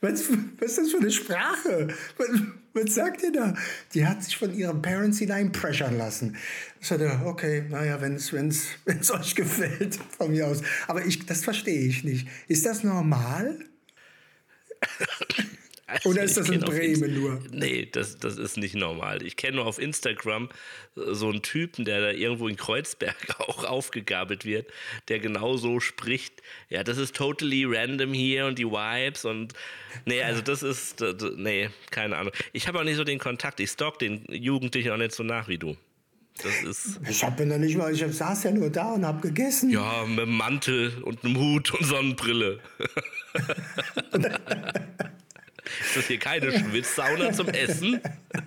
was, 0.00 0.28
was 0.60 0.70
ist 0.70 0.78
das 0.78 0.90
für 0.90 0.98
eine 0.98 1.10
Sprache? 1.10 1.88
Was, 2.18 2.28
was 2.74 2.94
sagt 2.94 3.22
ihr 3.22 3.32
da? 3.32 3.54
Die 3.94 4.06
hat 4.06 4.22
sich 4.22 4.36
von 4.36 4.54
ihren 4.54 4.82
Parents 4.82 5.18
hineinpressern 5.18 5.96
lassen. 5.96 6.36
Ich 6.78 6.88
sagte, 6.88 7.22
okay, 7.24 7.64
naja, 7.70 8.00
wenn 8.02 8.16
es 8.16 8.32
euch 9.10 9.34
gefällt, 9.34 9.98
von 10.18 10.30
mir 10.30 10.46
aus. 10.46 10.62
Aber 10.86 11.04
ich, 11.04 11.24
das 11.24 11.42
verstehe 11.42 11.88
ich 11.88 12.04
nicht. 12.04 12.28
Ist 12.48 12.66
das 12.66 12.84
normal? 12.84 13.58
Also 15.88 16.10
Oder 16.10 16.22
ist 16.22 16.36
das 16.36 16.50
in 16.50 16.60
Bremen 16.60 17.14
nur? 17.14 17.40
Nee, 17.50 17.88
das, 17.90 18.18
das 18.18 18.36
ist 18.36 18.58
nicht 18.58 18.74
normal. 18.74 19.22
Ich 19.22 19.36
kenne 19.36 19.56
nur 19.56 19.64
auf 19.64 19.78
Instagram 19.78 20.50
so 20.94 21.30
einen 21.30 21.40
Typen, 21.40 21.86
der 21.86 22.02
da 22.02 22.10
irgendwo 22.10 22.46
in 22.46 22.56
Kreuzberg 22.56 23.16
auch 23.38 23.64
aufgegabelt 23.64 24.44
wird, 24.44 24.70
der 25.08 25.18
genau 25.18 25.56
so 25.56 25.80
spricht. 25.80 26.42
Ja, 26.68 26.84
das 26.84 26.98
ist 26.98 27.16
totally 27.16 27.64
random 27.64 28.12
hier 28.12 28.44
und 28.44 28.58
die 28.58 28.66
Vibes 28.66 29.24
und 29.24 29.54
nee, 30.04 30.22
also 30.22 30.42
das 30.42 30.62
ist, 30.62 31.02
nee, 31.36 31.70
keine 31.90 32.18
Ahnung. 32.18 32.34
Ich 32.52 32.68
habe 32.68 32.78
auch 32.78 32.84
nicht 32.84 32.96
so 32.96 33.04
den 33.04 33.18
Kontakt. 33.18 33.58
Ich 33.58 33.70
stalk 33.70 33.98
den 33.98 34.26
Jugendlichen 34.28 34.90
auch 34.90 34.98
nicht 34.98 35.12
so 35.12 35.22
nach 35.22 35.48
wie 35.48 35.56
du. 35.56 35.74
Das 36.42 36.62
ist 36.64 37.00
ich 37.08 37.24
habe 37.24 37.46
noch 37.46 37.56
nicht 37.56 37.78
mal, 37.78 37.92
ich 37.92 38.04
saß 38.14 38.44
ja 38.44 38.50
nur 38.50 38.68
da 38.68 38.92
und 38.92 39.06
habe 39.06 39.22
gegessen. 39.22 39.70
Ja, 39.70 40.04
mit 40.04 40.20
einem 40.20 40.36
Mantel 40.36 41.02
und 41.02 41.24
einem 41.24 41.38
Hut 41.38 41.72
und 41.72 41.86
Sonnenbrille. 41.86 42.60
Ist 45.80 45.96
das 45.96 46.06
hier 46.06 46.18
keine 46.18 46.52
Schwitzsauna 46.52 47.32
zum 47.32 47.48
Essen? 47.48 48.00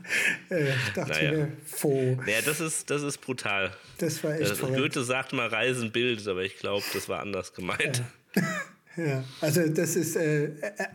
ich 0.49 0.93
dachte 0.93 1.11
naja. 1.11 1.31
mir, 1.31 1.51
froh. 1.65 2.17
Naja, 2.25 2.39
das 2.45 2.59
ist, 2.59 2.89
das 2.89 3.03
ist 3.03 3.19
brutal. 3.19 3.71
Das 3.97 4.23
war 4.23 4.39
echt 4.39 4.51
das, 4.51 4.59
Goethe 4.59 5.03
sagt 5.03 5.33
mal, 5.33 5.47
Reisen 5.47 5.91
bildet, 5.91 6.27
aber 6.27 6.43
ich 6.43 6.57
glaube, 6.57 6.83
das 6.93 7.09
war 7.09 7.19
anders 7.19 7.53
gemeint. 7.53 8.03
Ja. 8.35 8.43
Ja, 8.97 9.23
also 9.39 9.65
das 9.69 9.95
ist 9.95 10.17
äh, 10.17 10.51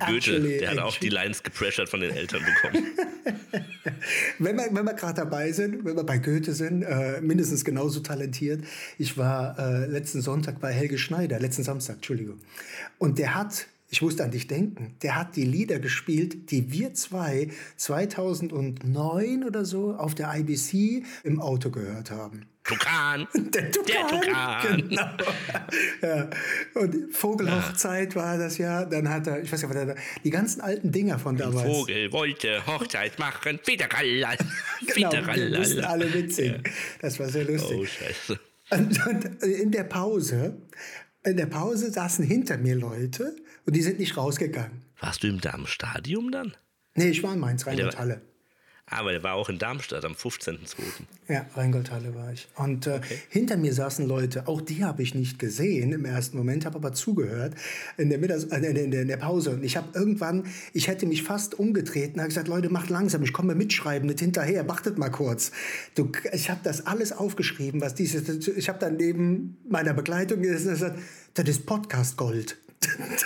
Goethe, 0.06 0.38
der 0.40 0.71
hat 0.71 0.78
auch 0.78 0.99
die 0.99 1.09
Lines 1.09 1.42
gepressured 1.42 1.88
von 1.88 2.00
den 2.00 2.11
Eltern 2.14 2.42
bekommen. 2.45 2.87
wenn 4.38 4.56
wir, 4.56 4.68
wenn 4.71 4.85
wir 4.85 4.92
gerade 4.92 5.14
dabei 5.14 5.50
sind, 5.52 5.83
wenn 5.85 5.97
wir 5.97 6.04
bei 6.04 6.18
Goethe 6.18 6.52
sind, 6.52 6.83
äh, 6.83 7.23
mindestens 7.23 7.64
genauso 7.64 8.00
talentiert. 8.00 8.62
Ich 8.99 9.16
war 9.16 9.59
äh, 9.59 9.87
letzten 9.87 10.21
Sonntag 10.21 10.61
bei 10.61 10.73
Helge 10.73 10.99
Schneider, 10.99 11.40
letzten 11.40 11.62
Samstag, 11.62 11.97
Entschuldigung. 11.97 12.38
Und 12.99 13.18
der 13.18 13.35
hat 13.35 13.66
ich 13.88 14.02
musste 14.02 14.25
an 14.25 14.31
dich 14.31 14.47
denken. 14.47 14.97
Der 15.02 15.16
hat 15.16 15.37
die 15.37 15.45
Lieder 15.45 15.78
gespielt, 15.78 16.50
die 16.50 16.73
wir 16.73 16.95
zwei 16.95 17.50
2009 17.76 19.45
oder 19.45 19.64
so 19.64 19.95
auf 19.95 20.14
der 20.14 20.35
IBC 20.35 21.05
im 21.23 21.40
Auto 21.40 21.71
gehört 21.71 22.11
haben. 22.11 22.47
Tukan. 22.66 23.28
Der 23.35 23.71
Tukan. 23.71 23.87
Der 23.87 24.07
Tukan. 24.09 24.88
Genau. 24.88 25.07
Ja. 26.02 26.31
Und 26.75 27.14
Vogelhochzeit 27.14 28.14
ja. 28.14 28.21
war 28.21 28.38
das 28.38 28.59
ja. 28.59 28.85
Dann 28.85 29.09
hat 29.09 29.28
er, 29.28 29.40
ich 29.40 29.52
weiß 29.52 29.62
nicht, 29.62 29.71
was 29.71 29.76
er 29.76 29.95
die 30.25 30.31
ganzen 30.31 30.61
alten 30.61 30.90
Dinger 30.90 31.19
von 31.19 31.37
damals. 31.37 31.64
Ein 31.64 31.73
Vogel 31.73 32.12
wollte 32.12 32.66
Hochzeit 32.66 33.21
machen. 33.21 33.61
Fiederallal. 33.62 34.37
genau, 34.95 35.12
wir 35.12 35.59
mussten 35.59 35.85
alle 35.85 36.07
mitsingen. 36.07 36.62
Ja. 36.64 36.73
Das 37.02 37.21
war 37.21 37.28
sehr 37.28 37.45
lustig. 37.45 37.78
Oh, 37.78 37.85
scheiße. 37.85 38.40
Und, 38.71 39.07
und 39.07 39.43
in 39.45 39.71
der 39.71 39.85
Pause, 39.85 40.61
in 41.25 41.37
der 41.37 41.47
Pause 41.47 41.93
saßen 41.93 42.25
hinter 42.25 42.59
mir 42.59 42.75
Leute 42.75 43.37
und 43.66 43.76
die 43.76 43.82
sind 43.82 43.99
nicht 43.99 44.16
rausgegangen. 44.16 44.82
Warst 45.00 45.23
du 45.23 45.28
im 45.28 45.40
Darmstadium 45.40 46.30
dann? 46.30 46.56
Nee, 46.94 47.11
ich 47.11 47.23
war 47.23 47.35
in 47.35 47.40
Mainz, 47.40 47.66
Rheingold-Halle. 47.66 48.23
Aber 48.88 49.11
der 49.11 49.25
war 49.25 49.35
auch 49.35 49.49
in 49.49 49.58
Darmstadt 49.58 50.04
am 50.04 50.12
15.02. 50.12 50.76
Ja, 51.26 51.44
Rheingoldhalle 51.56 52.14
war 52.14 52.32
ich. 52.32 52.46
Und 52.54 52.87
äh, 52.87 53.00
okay. 53.02 53.18
hinter 53.30 53.56
mir 53.56 53.75
saßen 53.75 54.06
Leute, 54.06 54.46
auch 54.46 54.61
die 54.61 54.85
habe 54.85 55.02
ich 55.02 55.12
nicht 55.12 55.40
gesehen 55.40 55.92
im 55.92 56.04
ersten 56.04 56.37
Moment, 56.37 56.64
habe 56.64 56.76
aber 56.76 56.92
zugehört 56.92 57.54
in 57.96 58.11
der, 58.11 58.18
Mittags 58.18 58.44
äh, 58.44 58.58
in, 58.58 58.92
der, 58.92 59.02
in 59.02 59.08
der 59.08 59.16
Pause. 59.16 59.50
Und 59.50 59.64
ich 59.64 59.76
habe 59.76 59.88
irgendwann, 59.99 60.46
ich 60.73 60.87
hätte 60.87 61.04
mich 61.06 61.25
fast 61.25 61.58
umgetreten, 61.58 62.20
habe 62.20 62.28
gesagt, 62.28 62.46
Leute, 62.46 62.68
macht 62.68 62.88
langsam, 62.88 63.25
ich 63.25 63.32
komme 63.32 63.56
mitschreiben, 63.56 64.06
nicht 64.06 64.20
hinterher, 64.20 64.68
wartet 64.68 64.99
mal 64.99 65.11
kurz. 65.11 65.50
Du, 65.96 66.12
ich 66.32 66.49
habe 66.49 66.61
das 66.62 66.87
alles 66.87 67.11
aufgeschrieben, 67.11 67.80
was 67.80 67.96
dieses, 67.96 68.46
ich 68.46 68.68
habe 68.68 68.78
dann 68.78 68.99
neben 68.99 69.56
meiner 69.68 69.94
Begleitung 69.94 70.42
gesagt, 70.42 70.96
das 71.35 71.49
ist 71.49 71.66
Podcast 71.66 72.16
Gold. 72.16 72.56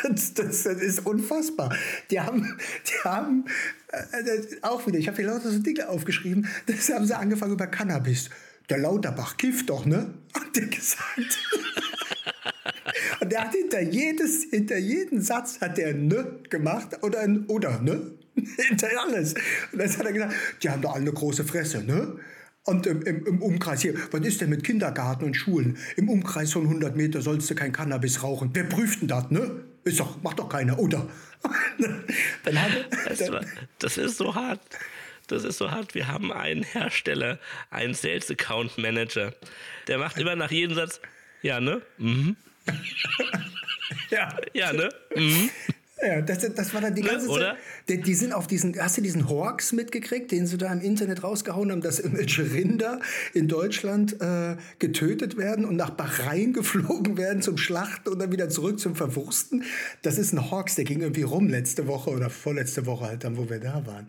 Das, 0.02 0.34
das, 0.34 0.62
das, 0.62 0.80
ist 0.80 1.06
unfassbar. 1.06 1.74
Die 2.10 2.20
haben, 2.20 2.58
die 2.86 3.04
haben 3.04 3.44
äh, 3.88 4.56
auch 4.62 4.86
wieder, 4.86 4.98
ich 4.98 5.08
habe 5.08 5.16
hier 5.16 5.26
lauter 5.26 5.50
so 5.50 5.58
Dinge 5.58 5.88
aufgeschrieben, 5.88 6.48
das 6.66 6.88
haben 6.90 7.06
sie 7.06 7.16
angefangen 7.16 7.52
über 7.52 7.66
Cannabis. 7.66 8.30
Der 8.68 8.78
Lauterbach 8.78 9.36
kifft 9.36 9.68
doch, 9.68 9.84
ne? 9.84 10.14
Hat 10.34 10.56
der 10.56 10.66
gesagt. 10.66 11.38
Und 13.20 13.32
der 13.32 13.44
hat 13.44 13.54
hinter, 13.54 13.82
jedes, 13.82 14.44
hinter 14.44 14.78
jeden 14.78 15.20
Satz 15.20 15.60
hat 15.60 15.76
der 15.76 15.94
ne 15.94 16.40
gemacht 16.48 17.02
oder 17.02 17.20
ein 17.20 17.46
oder, 17.46 17.80
ne? 17.80 18.12
hinter 18.68 18.88
alles. 19.06 19.34
Und 19.72 19.78
dann 19.78 19.90
hat 19.90 20.06
er 20.06 20.12
gesagt, 20.12 20.34
die 20.62 20.70
haben 20.70 20.82
doch 20.82 20.92
alle 20.92 21.02
eine 21.02 21.12
große 21.12 21.44
Fresse, 21.44 21.82
ne? 21.82 22.18
Und 22.64 22.86
im, 22.86 23.02
im, 23.02 23.26
im, 23.26 23.42
Umkreis 23.42 23.80
hier, 23.82 23.94
was 24.10 24.20
ist 24.20 24.40
denn 24.40 24.50
mit 24.50 24.64
Kindergarten 24.64 25.24
und 25.24 25.34
Schulen? 25.34 25.78
Im 25.96 26.08
Umkreis 26.08 26.52
von 26.52 26.64
100 26.64 26.94
Meter 26.94 27.22
sollst 27.22 27.50
du 27.50 27.54
kein 27.54 27.72
Cannabis 27.72 28.22
rauchen. 28.22 28.50
Wer 28.52 28.64
prüft 28.64 29.00
denn 29.00 29.08
das, 29.08 29.30
ne? 29.30 29.64
Ist 29.84 29.98
doch, 29.98 30.22
macht 30.22 30.38
doch 30.38 30.48
keiner, 30.48 30.78
oder? 30.78 31.08
dann 32.44 32.62
hat, 32.62 32.70
das, 33.08 33.32
war, 33.32 33.44
das 33.78 33.96
ist 33.96 34.18
so 34.18 34.34
hart. 34.34 34.60
Das 35.26 35.44
ist 35.44 35.56
so 35.56 35.70
hart. 35.70 35.94
Wir 35.94 36.08
haben 36.08 36.32
einen 36.32 36.62
Hersteller, 36.62 37.38
einen 37.70 37.94
Sales 37.94 38.30
Account 38.30 38.76
Manager, 38.76 39.32
der 39.86 39.98
macht 39.98 40.18
immer 40.18 40.36
nach 40.36 40.50
jedem 40.50 40.74
Satz, 40.74 41.00
ja, 41.40 41.60
ne? 41.60 41.80
Mhm. 41.96 42.36
ja. 44.10 44.36
Ja, 44.52 44.72
ne? 44.72 44.90
Mhm. 45.16 45.48
Ja, 46.02 46.22
das, 46.22 46.38
das 46.54 46.72
war 46.72 46.80
dann 46.80 46.94
die 46.94 47.02
ne, 47.02 47.10
ganze 47.10 47.28
Oder? 47.28 47.50
Zeit. 47.50 47.58
Die, 47.88 48.00
die, 48.00 48.14
sind 48.14 48.32
auf 48.32 48.46
diesen, 48.46 48.78
hast 48.80 48.96
du 48.96 49.02
diesen 49.02 49.28
Hawks 49.28 49.72
mitgekriegt, 49.72 50.30
den 50.30 50.46
sie 50.46 50.56
da 50.56 50.72
im 50.72 50.80
Internet 50.80 51.22
rausgehauen 51.22 51.70
haben, 51.70 51.82
dass 51.82 52.00
irgendwelche 52.00 52.52
Rinder 52.52 53.00
in 53.34 53.48
Deutschland 53.48 54.20
äh, 54.20 54.56
getötet 54.78 55.36
werden 55.36 55.64
und 55.64 55.76
nach 55.76 55.90
Bahrain 55.90 56.52
geflogen 56.52 57.18
werden 57.18 57.42
zum 57.42 57.58
Schlachten 57.58 58.08
und 58.08 58.18
dann 58.18 58.32
wieder 58.32 58.48
zurück 58.48 58.80
zum 58.80 58.96
Verwursten? 58.96 59.64
Das 60.02 60.16
ist 60.16 60.32
ein 60.32 60.50
Hawks, 60.50 60.74
der 60.76 60.84
ging 60.84 61.00
irgendwie 61.00 61.22
rum 61.22 61.48
letzte 61.48 61.86
Woche 61.86 62.10
oder 62.10 62.30
vorletzte 62.30 62.86
Woche 62.86 63.06
halt 63.06 63.24
dann, 63.24 63.36
wo 63.36 63.50
wir 63.50 63.60
da 63.60 63.84
waren. 63.86 64.06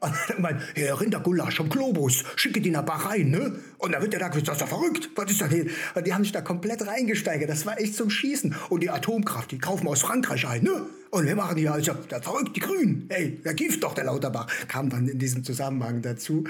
Und 0.00 0.14
dann 0.28 0.42
meint, 0.42 0.62
Herr 0.74 1.00
Rindergulasch 1.00 1.60
am 1.60 1.68
Globus, 1.68 2.24
schicke 2.36 2.60
die 2.60 2.70
nach 2.70 2.82
Bahrain, 2.84 3.30
ne? 3.30 3.56
Und 3.78 3.92
dann 3.92 4.02
wird 4.02 4.12
der 4.12 4.20
da 4.20 4.28
gesagt, 4.28 4.48
das 4.48 4.56
ist 4.56 4.62
doch 4.62 4.68
verrückt, 4.68 5.10
was 5.16 5.30
ist 5.30 5.40
das 5.40 5.50
hier? 5.50 5.66
Und 5.94 6.06
die 6.06 6.14
haben 6.14 6.22
sich 6.22 6.32
da 6.32 6.40
komplett 6.40 6.86
reingesteigert, 6.86 7.50
das 7.50 7.66
war 7.66 7.80
echt 7.80 7.96
zum 7.96 8.10
Schießen. 8.10 8.54
Und 8.68 8.82
die 8.82 8.90
Atomkraft, 8.90 9.50
die 9.50 9.58
kaufen 9.58 9.86
wir 9.86 9.90
aus 9.90 10.02
Frankreich 10.02 10.46
ein, 10.46 10.62
ne? 10.62 10.86
Und 11.14 11.26
wir 11.26 11.36
machen 11.36 11.58
hier, 11.58 11.70
also, 11.70 11.92
der 11.92 12.22
verrückt, 12.22 12.56
die 12.56 12.60
Grünen. 12.60 13.06
Hey, 13.10 13.38
der 13.44 13.52
Gift 13.52 13.82
doch, 13.82 13.92
der 13.92 14.04
Lauterbach. 14.04 14.46
Kam 14.66 14.88
dann 14.88 15.06
in 15.06 15.18
diesem 15.18 15.44
Zusammenhang 15.44 16.00
dazu. 16.00 16.44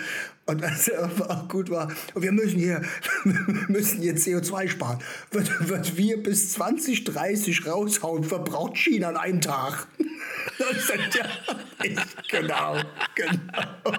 Und 0.46 0.62
das 0.62 0.88
auch 0.92 1.48
gut 1.48 1.68
war. 1.68 1.90
Und 2.14 2.22
wir 2.22 2.30
müssen 2.30 2.60
hier, 2.60 2.80
wir 3.24 3.64
müssen 3.68 4.00
hier 4.00 4.16
CO2 4.16 4.68
sparen. 4.68 5.00
Wird, 5.32 5.68
wird 5.68 5.96
wir 5.96 6.22
bis 6.22 6.52
2030 6.52 7.66
raushauen, 7.66 8.22
verbraucht 8.22 8.76
China 8.76 9.08
an 9.08 9.16
einem 9.16 9.40
Tag. 9.40 9.88
Das 10.58 10.86
sagt, 10.86 11.14
ja, 11.14 11.26
genau, 12.30 12.76
genau. 13.14 13.98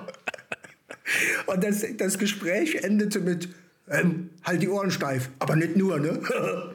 Und 1.46 1.63
das, 1.63 1.86
das 1.98 2.17
Gespräch 2.17 2.75
endete 2.75 3.20
mit, 3.20 3.50
ähm, 3.89 4.29
halt 4.43 4.62
die 4.62 4.70
Ohren 4.70 4.91
steif, 4.91 5.29
aber 5.39 5.55
nicht 5.55 5.75
nur, 5.77 6.00
ne? 6.00 6.20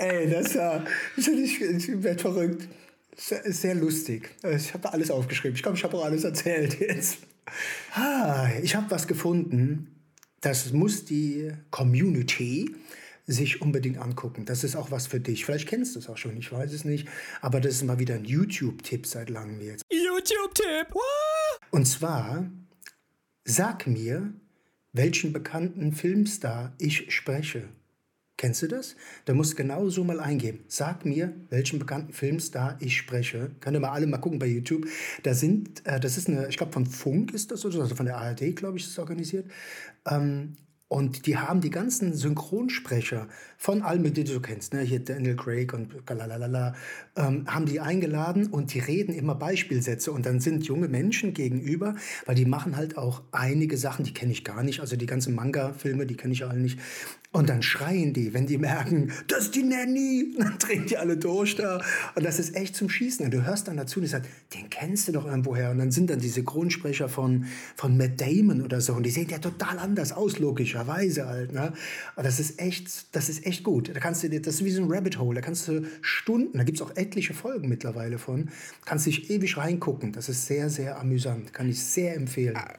Ey, 0.00 0.19
das 0.42 0.54
war, 0.56 0.84
ich, 1.16 1.60
ich 1.60 2.02
werde 2.02 2.20
verrückt. 2.20 2.68
Sehr, 3.16 3.52
sehr 3.52 3.74
lustig. 3.74 4.30
Ich 4.56 4.72
habe 4.72 4.92
alles 4.92 5.10
aufgeschrieben. 5.10 5.54
Ich 5.54 5.62
glaube, 5.62 5.76
ich 5.76 5.84
habe 5.84 5.96
auch 5.96 6.04
alles 6.04 6.24
erzählt 6.24 6.80
jetzt. 6.80 7.18
Ah, 7.94 8.48
ich 8.62 8.74
habe 8.74 8.90
was 8.90 9.06
gefunden. 9.06 9.94
Das 10.40 10.72
muss 10.72 11.04
die 11.04 11.52
Community 11.70 12.74
sich 13.26 13.60
unbedingt 13.60 13.98
angucken. 13.98 14.44
Das 14.44 14.64
ist 14.64 14.74
auch 14.74 14.90
was 14.90 15.06
für 15.06 15.20
dich. 15.20 15.44
Vielleicht 15.44 15.68
kennst 15.68 15.94
du 15.94 15.98
es 15.98 16.08
auch 16.08 16.16
schon, 16.16 16.36
ich 16.36 16.50
weiß 16.50 16.72
es 16.72 16.84
nicht. 16.84 17.08
Aber 17.40 17.60
das 17.60 17.74
ist 17.74 17.84
mal 17.84 17.98
wieder 17.98 18.14
ein 18.14 18.24
YouTube-Tipp 18.24 19.06
seit 19.06 19.30
langem 19.30 19.60
jetzt. 19.60 19.84
YouTube-Tipp! 19.90 20.94
Und 21.70 21.86
zwar, 21.86 22.50
sag 23.44 23.86
mir, 23.86 24.32
welchen 24.92 25.32
bekannten 25.32 25.92
Filmstar 25.92 26.74
ich 26.78 27.12
spreche. 27.14 27.68
Kennst 28.40 28.62
du 28.62 28.68
das? 28.68 28.96
Da 29.26 29.34
musst 29.34 29.52
du 29.52 29.56
genau 29.56 29.90
so 29.90 30.02
mal 30.02 30.18
eingeben. 30.18 30.60
Sag 30.66 31.04
mir, 31.04 31.34
welchen 31.50 31.78
bekannten 31.78 32.14
Filmstar 32.14 32.78
ich 32.80 32.96
spreche. 32.96 33.50
Könnt 33.60 33.76
ihr 33.76 33.80
mal 33.80 33.90
alle 33.90 34.06
mal 34.06 34.16
gucken 34.16 34.38
bei 34.38 34.46
YouTube. 34.46 34.86
Da 35.24 35.34
sind, 35.34 35.86
äh, 35.86 36.00
das 36.00 36.16
ist 36.16 36.26
eine, 36.26 36.48
ich 36.48 36.56
glaube 36.56 36.72
von 36.72 36.86
Funk 36.86 37.34
ist 37.34 37.50
das 37.50 37.66
also 37.66 37.94
von 37.94 38.06
der 38.06 38.16
ARD, 38.16 38.56
glaube 38.56 38.78
ich, 38.78 38.84
ist 38.84 38.92
es 38.92 38.98
organisiert. 38.98 39.44
Ähm, 40.10 40.56
und 40.88 41.26
die 41.26 41.36
haben 41.36 41.60
die 41.60 41.70
ganzen 41.70 42.14
Synchronsprecher 42.14 43.28
von 43.58 43.82
allen, 43.82 44.12
die 44.12 44.24
du 44.24 44.40
kennst, 44.40 44.72
ne? 44.72 44.80
hier 44.80 44.98
Daniel 44.98 45.36
Craig 45.36 45.72
und 45.72 46.04
galalala, 46.04 46.74
ähm, 47.16 47.44
haben 47.46 47.66
die 47.66 47.78
eingeladen 47.78 48.46
und 48.46 48.74
die 48.74 48.80
reden 48.80 49.14
immer 49.14 49.36
Beispielsätze. 49.36 50.10
Und 50.10 50.26
dann 50.26 50.40
sind 50.40 50.64
junge 50.64 50.88
Menschen 50.88 51.32
gegenüber, 51.32 51.94
weil 52.26 52.34
die 52.34 52.46
machen 52.46 52.76
halt 52.76 52.96
auch 52.96 53.22
einige 53.32 53.76
Sachen, 53.76 54.04
die 54.04 54.14
kenne 54.14 54.32
ich 54.32 54.44
gar 54.44 54.64
nicht. 54.64 54.80
Also 54.80 54.96
die 54.96 55.06
ganzen 55.06 55.34
Manga-Filme, 55.34 56.06
die 56.06 56.16
kenne 56.16 56.32
ich 56.32 56.44
alle 56.44 56.58
nicht. 56.58 56.80
Und 57.32 57.48
dann 57.48 57.62
schreien 57.62 58.12
die, 58.12 58.34
wenn 58.34 58.46
die 58.46 58.58
merken, 58.58 59.12
das 59.28 59.44
ist 59.44 59.54
die 59.54 59.62
Nanny. 59.62 60.34
Dann 60.36 60.58
drehen 60.58 60.86
die 60.86 60.96
alle 60.96 61.16
durch 61.16 61.54
da. 61.54 61.80
Und 62.16 62.24
das 62.24 62.40
ist 62.40 62.56
echt 62.56 62.74
zum 62.74 62.90
Schießen. 62.90 63.24
Und 63.24 63.32
du 63.32 63.44
hörst 63.44 63.68
dann 63.68 63.76
dazu 63.76 64.00
und 64.00 64.02
die 64.02 64.08
sagt, 64.08 64.28
den 64.52 64.68
kennst 64.68 65.06
du 65.06 65.12
doch 65.12 65.26
irgendwoher. 65.26 65.70
Und 65.70 65.78
dann 65.78 65.92
sind 65.92 66.10
dann 66.10 66.18
diese 66.18 66.42
Grundsprecher 66.42 67.08
von, 67.08 67.46
von 67.76 67.96
Matt 67.96 68.20
Damon 68.20 68.62
oder 68.62 68.80
so. 68.80 68.94
Und 68.94 69.04
die 69.04 69.10
sehen 69.10 69.28
ja 69.28 69.38
total 69.38 69.78
anders 69.78 70.10
aus, 70.10 70.40
logischerweise 70.40 71.26
halt. 71.26 71.52
Ne? 71.52 71.72
Und 72.16 72.26
das 72.26 72.40
ist 72.40 72.60
echt, 72.60 73.14
das 73.14 73.28
ist 73.28 73.46
echt 73.46 73.62
gut. 73.62 73.94
Da 73.94 74.00
kannst 74.00 74.24
du 74.24 74.28
dir, 74.28 74.42
das 74.42 74.56
ist 74.56 74.64
wie 74.64 74.70
so 74.70 74.82
ein 74.82 74.90
Rabbit 74.90 75.18
Hole. 75.20 75.36
Da 75.36 75.40
kannst 75.40 75.68
du 75.68 75.86
Stunden, 76.02 76.58
da 76.58 76.64
gibt 76.64 76.78
es 76.78 76.82
auch 76.82 76.96
etliche 76.96 77.32
Folgen 77.32 77.68
mittlerweile 77.68 78.18
von, 78.18 78.50
kannst 78.84 79.06
dich 79.06 79.30
ewig 79.30 79.56
reingucken. 79.56 80.12
Das 80.12 80.28
ist 80.28 80.46
sehr, 80.46 80.68
sehr 80.68 80.98
amüsant. 80.98 81.52
Kann 81.52 81.68
ich 81.68 81.80
sehr 81.80 82.16
empfehlen. 82.16 82.56
Ah, 82.56 82.74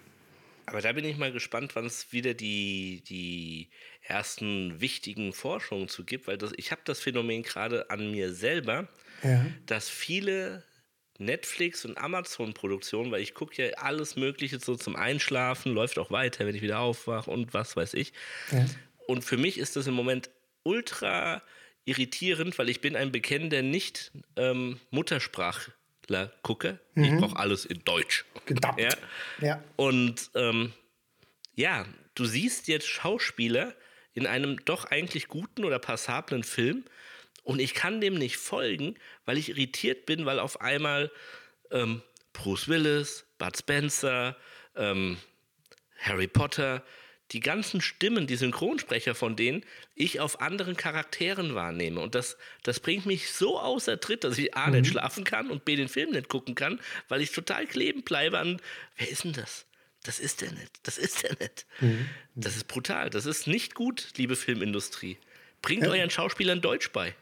aber 0.71 0.81
da 0.81 0.93
bin 0.93 1.03
ich 1.03 1.17
mal 1.17 1.33
gespannt, 1.33 1.75
wann 1.75 1.85
es 1.85 2.13
wieder 2.13 2.33
die, 2.33 3.01
die 3.07 3.67
ersten 4.01 4.81
wichtigen 4.81 5.33
Forschungen 5.33 5.87
zu 5.87 6.03
gibt, 6.03 6.27
weil 6.27 6.37
das, 6.37 6.51
ich 6.57 6.71
habe 6.71 6.81
das 6.85 6.99
Phänomen 6.99 7.43
gerade 7.43 7.89
an 7.89 8.11
mir 8.11 8.33
selber, 8.33 8.87
ja. 9.23 9.45
dass 9.65 9.89
viele 9.89 10.63
Netflix 11.17 11.85
und 11.85 11.97
Amazon-Produktionen, 11.97 13.11
weil 13.11 13.21
ich 13.21 13.33
gucke 13.33 13.63
ja 13.63 13.73
alles 13.77 14.15
Mögliche 14.15 14.59
so 14.59 14.75
zum 14.75 14.95
Einschlafen, 14.95 15.73
läuft 15.73 15.99
auch 15.99 16.11
weiter, 16.11 16.45
wenn 16.45 16.55
ich 16.55 16.61
wieder 16.61 16.79
aufwache 16.79 17.29
und 17.29 17.53
was 17.53 17.75
weiß 17.75 17.93
ich. 17.93 18.11
Ja. 18.51 18.65
Und 19.07 19.23
für 19.23 19.37
mich 19.37 19.57
ist 19.57 19.75
das 19.75 19.87
im 19.87 19.93
Moment 19.93 20.29
ultra 20.63 21.41
irritierend, 21.85 22.57
weil 22.57 22.69
ich 22.69 22.81
bin 22.81 22.95
ein 22.95 23.11
bekennender 23.11 23.61
nicht 23.61 24.11
ähm, 24.35 24.79
Muttersprachler 24.89 26.31
gucke. 26.41 26.79
Mhm. 26.95 27.03
Ich 27.03 27.15
brauche 27.17 27.37
alles 27.37 27.65
in 27.65 27.83
Deutsch. 27.83 28.25
Gedappt. 28.45 28.79
Ja. 28.79 28.89
ja. 29.41 29.63
Und 29.75 30.31
ähm, 30.35 30.73
ja, 31.55 31.85
du 32.15 32.25
siehst 32.25 32.67
jetzt 32.67 32.87
Schauspieler, 32.87 33.73
in 34.13 34.27
einem 34.27 34.63
doch 34.65 34.85
eigentlich 34.85 35.27
guten 35.27 35.63
oder 35.63 35.79
passablen 35.79 36.43
Film 36.43 36.83
und 37.43 37.59
ich 37.59 37.73
kann 37.73 38.01
dem 38.01 38.15
nicht 38.15 38.37
folgen, 38.37 38.95
weil 39.25 39.37
ich 39.37 39.49
irritiert 39.49 40.05
bin, 40.05 40.25
weil 40.25 40.39
auf 40.39 40.61
einmal 40.61 41.11
ähm, 41.71 42.01
Bruce 42.33 42.67
Willis, 42.67 43.25
Bud 43.37 43.57
Spencer, 43.57 44.37
ähm, 44.75 45.17
Harry 45.99 46.27
Potter, 46.27 46.83
die 47.31 47.39
ganzen 47.39 47.79
Stimmen, 47.79 48.27
die 48.27 48.35
Synchronsprecher 48.35 49.15
von 49.15 49.35
denen, 49.35 49.63
ich 49.95 50.19
auf 50.19 50.41
anderen 50.41 50.75
Charakteren 50.75 51.55
wahrnehme. 51.55 52.01
Und 52.01 52.13
das, 52.13 52.37
das 52.63 52.79
bringt 52.79 53.05
mich 53.05 53.31
so 53.31 53.59
außer 53.59 53.99
Tritt, 53.99 54.23
dass 54.23 54.37
ich 54.37 54.55
A, 54.55 54.67
mhm. 54.67 54.73
nicht 54.73 54.87
schlafen 54.91 55.23
kann 55.23 55.49
und 55.49 55.63
B, 55.63 55.75
den 55.75 55.87
Film 55.87 56.11
nicht 56.11 56.27
gucken 56.27 56.55
kann, 56.55 56.79
weil 57.07 57.21
ich 57.21 57.31
total 57.31 57.65
kleben 57.67 58.03
bleibe 58.03 58.37
an, 58.37 58.61
wer 58.97 59.09
ist 59.09 59.23
denn 59.23 59.33
das? 59.33 59.65
Das 60.03 60.19
ist 60.19 60.41
der 60.41 60.51
nicht. 60.51 60.79
Das 60.83 60.97
ist 60.97 61.23
der 61.23 61.35
nicht. 61.39 61.65
Mhm. 61.79 62.09
Das 62.35 62.55
ist 62.55 62.67
brutal. 62.67 63.09
Das 63.09 63.25
ist 63.25 63.47
nicht 63.47 63.75
gut, 63.75 64.09
liebe 64.17 64.35
Filmindustrie. 64.35 65.17
Bringt 65.61 65.83
ja. 65.83 65.89
euren 65.89 66.09
Schauspielern 66.09 66.61
Deutsch 66.61 66.91
bei. 66.91 67.15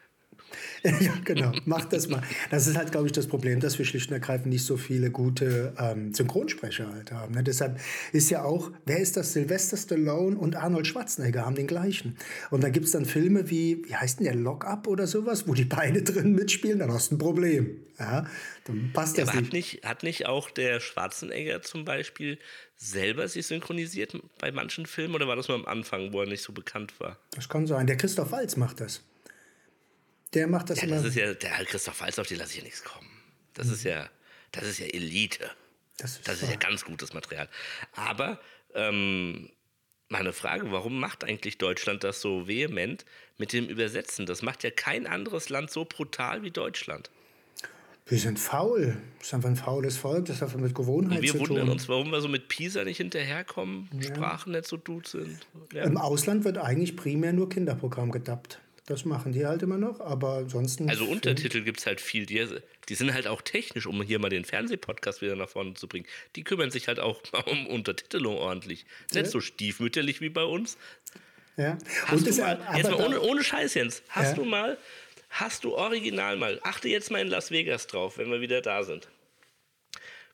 ja, 0.84 1.14
genau. 1.24 1.52
Macht 1.66 1.94
das 1.94 2.08
mal. 2.08 2.22
Das 2.50 2.68
ist 2.68 2.78
halt, 2.78 2.92
glaube 2.92 3.08
ich, 3.08 3.12
das 3.12 3.28
Problem, 3.28 3.60
dass 3.60 3.78
wir 3.78 3.86
schlicht 3.86 4.10
und 4.10 4.14
ergreifend 4.14 4.48
nicht 4.48 4.66
so 4.66 4.78
viele 4.78 5.12
gute 5.12 5.74
ähm, 5.78 6.14
Synchronsprecher 6.14 6.92
halt 6.92 7.12
haben. 7.12 7.34
Ne? 7.34 7.44
Deshalb 7.44 7.80
ist 8.12 8.30
ja 8.30 8.44
auch, 8.44 8.72
wer 8.86 9.00
ist 9.00 9.18
das? 9.18 9.34
Sylvester 9.34 9.78
Stallone 9.78 10.38
und 10.38 10.56
Arnold 10.56 10.88
Schwarzenegger 10.88 11.46
haben 11.46 11.56
den 11.56 11.68
gleichen. 11.68 12.18
Und 12.50 12.64
da 12.64 12.70
gibt 12.70 12.86
es 12.86 12.92
dann 12.92 13.06
Filme 13.06 13.50
wie, 13.50 13.84
wie 13.86 13.96
heißt 13.96 14.20
denn 14.20 14.26
der, 14.26 14.36
Lock-Up 14.36 14.88
oder 14.88 15.08
sowas, 15.08 15.48
wo 15.48 15.54
die 15.54 15.66
beide 15.66 16.04
drin 16.04 16.34
mitspielen, 16.34 16.80
dann 16.80 16.92
hast 16.92 17.12
du 17.12 17.16
ein 17.16 17.20
Problem. 17.20 17.82
Ja, 18.00 18.26
dann 18.64 18.92
passt 18.94 19.18
das 19.18 19.34
ja, 19.34 19.36
nicht. 19.36 19.46
Hat 19.46 19.54
nicht. 19.54 19.84
Hat 19.84 20.04
nicht 20.04 20.26
auch 20.26 20.50
der 20.50 20.80
Schwarzenegger 20.80 21.62
zum 21.62 21.84
Beispiel 21.84 22.40
selber 22.78 23.28
sich 23.28 23.46
synchronisiert 23.46 24.18
bei 24.40 24.52
manchen 24.52 24.86
Filmen 24.86 25.16
oder 25.16 25.28
war 25.28 25.36
das 25.36 25.50
nur 25.50 25.58
am 25.58 25.66
Anfang, 25.66 26.14
wo 26.14 26.22
er 26.22 26.28
nicht 26.28 26.42
so 26.42 26.54
bekannt 26.54 26.98
war? 27.00 27.18
Das 27.32 27.50
kann 27.50 27.68
sein. 27.68 27.88
Der 27.88 27.98
Christoph 27.98 28.32
Walz 28.32 28.56
macht 28.56 28.80
das. 28.80 29.04
Der 30.34 30.48
macht 30.48 30.70
das 30.70 30.82
ja, 30.82 30.88
immer. 30.88 30.98
Das 30.98 31.06
ist 31.06 31.15
ja, 31.15 31.34
der 31.34 31.65
Christoph 31.65 32.02
Walz, 32.02 32.20
auf 32.20 32.28
die 32.28 32.36
lasse 32.36 32.52
ich 32.52 32.58
ja 32.58 32.63
nichts 32.63 32.84
kommen. 32.84 33.10
Das 33.54 33.68
mhm. 33.68 33.74
ist 33.74 33.84
ja, 33.84 34.10
das 34.52 34.63
ist 34.63 34.80
ja 34.80 34.86
Elite. 34.88 35.50
Das 35.98 36.12
ist, 36.12 36.28
das 36.28 36.42
ist 36.42 36.50
ja 36.50 36.56
ganz 36.56 36.86
gutes 36.86 37.13
Material. 37.13 37.50
Aber 37.94 38.39
ähm, 38.74 39.50
meine 40.08 40.34
Frage, 40.34 40.72
warum 40.72 41.00
macht 41.00 41.24
eigentlich 41.24 41.58
Deutschland 41.58 42.04
das 42.04 42.22
so 42.22 42.48
vehement 42.48 43.06
mit 43.38 43.54
dem 43.54 43.68
Übersetzen? 43.68 44.26
Das 44.26 44.42
macht 44.42 44.63
ja 44.63 44.72
kein 44.72 45.08
anderes 45.08 45.50
Land 45.50 45.72
so 45.72 45.86
brutal 45.86 46.44
wie 46.44 46.52
Deutschland. 46.52 47.10
Wir 48.08 48.18
sind 48.18 48.39
faul. 48.39 48.98
Das 49.20 49.28
ist 49.28 49.34
einfach 49.36 49.50
ein 49.50 49.56
faules 49.56 49.98
Volk, 49.98 50.26
das 50.26 50.42
hat 50.42 50.56
mit 50.58 50.74
Gewohnheit 50.74 51.24
zu 51.24 51.34
tun. 51.34 51.42
Wir 51.42 51.50
wundern 51.50 51.70
uns, 51.70 51.88
warum 51.88 52.10
wir 52.12 52.22
so 52.22 52.28
mit 52.28 52.48
PISA 52.48 52.84
nicht 52.84 52.98
hinterherkommen, 52.98 53.88
ja. 53.94 54.08
Sprachen 54.08 54.54
nicht 54.54 54.65
so 54.65 54.80
gut 54.80 55.08
sind. 55.08 55.38
Ja. 55.74 55.84
Im 55.84 55.96
Ausland 55.96 56.44
wird 56.44 56.58
eigentlich 56.58 56.96
primär 56.96 57.34
nur 57.34 57.50
Kinderprogramm 57.50 58.10
gedappt. 58.10 58.60
Das 58.89 59.06
machen 59.06 59.34
die 59.34 59.45
halt 59.45 59.62
immer 59.62 59.78
noch, 59.78 59.99
aber 59.99 60.38
ansonsten. 60.38 60.89
Also 60.89 61.06
Untertitel 61.06 61.62
gibt 61.62 61.80
es 61.80 61.86
halt 61.86 62.02
viel. 62.02 62.25
Die, 62.25 62.43
die, 62.89 62.95
sind 62.95 63.13
halt 63.13 63.28
auch 63.28 63.43
technisch, 63.43 63.86
um 63.86 64.02
hier 64.02 64.17
mal 64.17 64.30
den 64.30 64.45
Fernsehpodcast 64.45 65.21
wieder 65.21 65.36
nach 65.36 65.47
vorne 65.47 65.75
zu 65.75 65.88
bringen. 65.88 66.08
Die 66.36 66.43
kümmern 66.43 66.71
sich 66.71 66.88
halt 66.88 66.99
auch 66.99 67.21
um 67.45 67.67
Untertitelung 67.67 68.38
ordentlich. 68.38 68.86
Nicht 69.13 69.25
ja. 69.25 69.32
so 69.32 69.41
stiefmütterlich 69.41 70.21
wie 70.21 70.30
bei 70.30 70.43
uns. 70.43 70.78
Ja. 71.56 71.78
Hast 72.08 72.28
Und 72.28 72.36
du 72.36 72.41
mal, 72.41 72.60
jetzt 72.75 72.89
mal 72.89 73.06
ohne, 73.06 73.21
ohne 73.21 73.43
Scheiß, 73.43 73.75
Jens, 73.75 74.02
hast 74.10 74.30
ja. 74.30 74.43
du 74.43 74.45
mal 74.45 74.78
hast 75.30 75.63
du 75.63 75.75
original 75.75 76.38
mal, 76.38 76.60
achte 76.63 76.89
jetzt 76.89 77.12
mal 77.12 77.21
in 77.21 77.28
Las 77.28 77.52
Vegas 77.52 77.86
drauf, 77.86 78.17
wenn 78.17 78.32
wir 78.32 78.41
wieder 78.41 78.62
da 78.62 78.84
sind. 78.84 79.08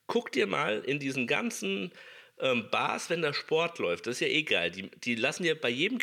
Guck 0.06 0.32
dir 0.32 0.46
mal 0.46 0.80
in 0.80 0.98
diesen 0.98 1.26
ganzen 1.26 1.92
ähm, 2.40 2.68
Bars, 2.70 3.10
wenn 3.10 3.22
da 3.22 3.34
Sport 3.34 3.78
läuft, 3.78 4.06
das 4.06 4.14
ist 4.16 4.20
ja 4.20 4.28
egal, 4.28 4.70
die, 4.70 4.90
die 5.04 5.14
lassen 5.14 5.44
ja 5.44 5.54
bei 5.54 5.68
jedem 5.68 5.98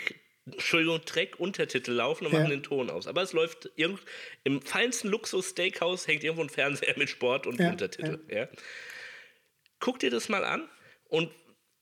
Entschuldigung, 0.46 1.04
Track 1.06 1.40
Untertitel 1.40 1.92
laufen 1.92 2.26
und 2.26 2.34
ja. 2.34 2.40
machen 2.40 2.52
den 2.52 2.64
Ton 2.64 2.90
aus. 2.90 3.08
Aber 3.08 3.22
es 3.22 3.34
läuft 3.34 3.72
irgend, 3.76 4.02
im 4.44 4.62
feinsten 4.62 5.10
Luxus-Steakhouse 5.10 6.08
hängt 6.08 6.24
irgendwo 6.24 6.44
ein 6.44 6.50
Fernseher 6.50 6.98
mit 6.98 7.10
Sport 7.10 7.48
und 7.48 7.60
ja, 7.60 7.70
Untertitel. 7.70 8.20
Ja. 8.28 8.36
ja. 8.36 8.48
Guck 9.80 10.00
dir 10.00 10.10
das 10.10 10.30
mal 10.30 10.44
an 10.44 10.68
und 11.08 11.32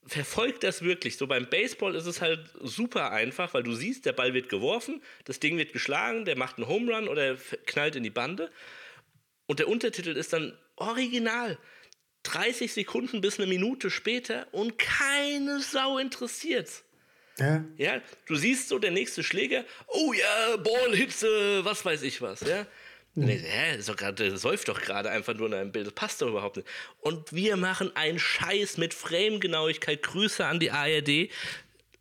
verfolgt 0.06 0.63
das 0.63 0.84
wirklich. 0.84 1.17
So 1.17 1.28
beim 1.28 1.50
Baseball 1.50 1.95
ist 1.95 2.06
es 2.06 2.21
halt 2.21 2.52
super 2.62 3.12
einfach, 3.12 3.54
weil 3.54 3.63
du 3.63 3.74
siehst, 3.74 4.06
der 4.06 4.13
Ball 4.13 4.34
wird 4.34 4.50
geworfen, 4.50 5.02
das 5.26 5.39
Ding 5.39 5.58
wird 5.58 5.74
geschlagen, 5.74 6.26
der 6.26 6.38
macht 6.38 6.58
einen 6.58 6.67
Home 6.67 6.93
Run 6.93 7.08
oder 7.08 7.36
knallt 7.65 7.95
in 7.95 8.04
die 8.04 8.10
Bande. 8.10 8.52
Und 9.47 9.60
der 9.60 9.67
Untertitel 9.67 10.15
ist 10.15 10.34
dann 10.34 10.58
original. 10.76 11.58
30 12.24 12.71
Sekunden 12.71 13.21
bis 13.21 13.39
eine 13.39 13.47
Minute 13.47 13.89
später 13.89 14.47
und 14.52 14.78
keine 14.78 15.60
Sau 15.60 15.97
interessiert's. 15.97 16.84
Ja. 17.41 17.65
ja, 17.77 18.01
du 18.27 18.36
siehst 18.36 18.69
so 18.69 18.80
der 18.80 18.91
nächste 18.91 19.23
Schläger, 19.23 19.65
oh 19.88 20.13
ja, 20.13 20.58
Ballhitze, 20.58 21.65
was 21.65 21.84
weiß 21.84 22.04
ich 22.04 22.21
was, 22.21 22.41
ja. 22.41 22.65
Mhm. 23.15 23.25
Nee, 23.25 23.38
hä, 23.39 23.77
ist 23.77 23.89
doch 23.89 23.97
grad, 23.97 24.21
säuft 24.36 24.69
doch 24.69 24.82
gerade 24.82 25.10
einfach 25.10 25.34
nur 25.34 25.47
in 25.47 25.54
einem 25.54 25.71
Bild. 25.71 25.88
Das 25.88 25.93
passt 25.93 26.21
doch 26.21 26.27
überhaupt 26.27 26.58
nicht. 26.58 26.67
Und 27.01 27.34
wir 27.34 27.58
machen 27.58 27.93
einen 27.95 28.19
Scheiß 28.19 28.77
mit 28.77 28.93
Frame-Genauigkeit. 28.93 30.01
Grüße 30.01 30.45
an 30.45 30.60
die 30.60 30.71
ARD. 30.71 31.30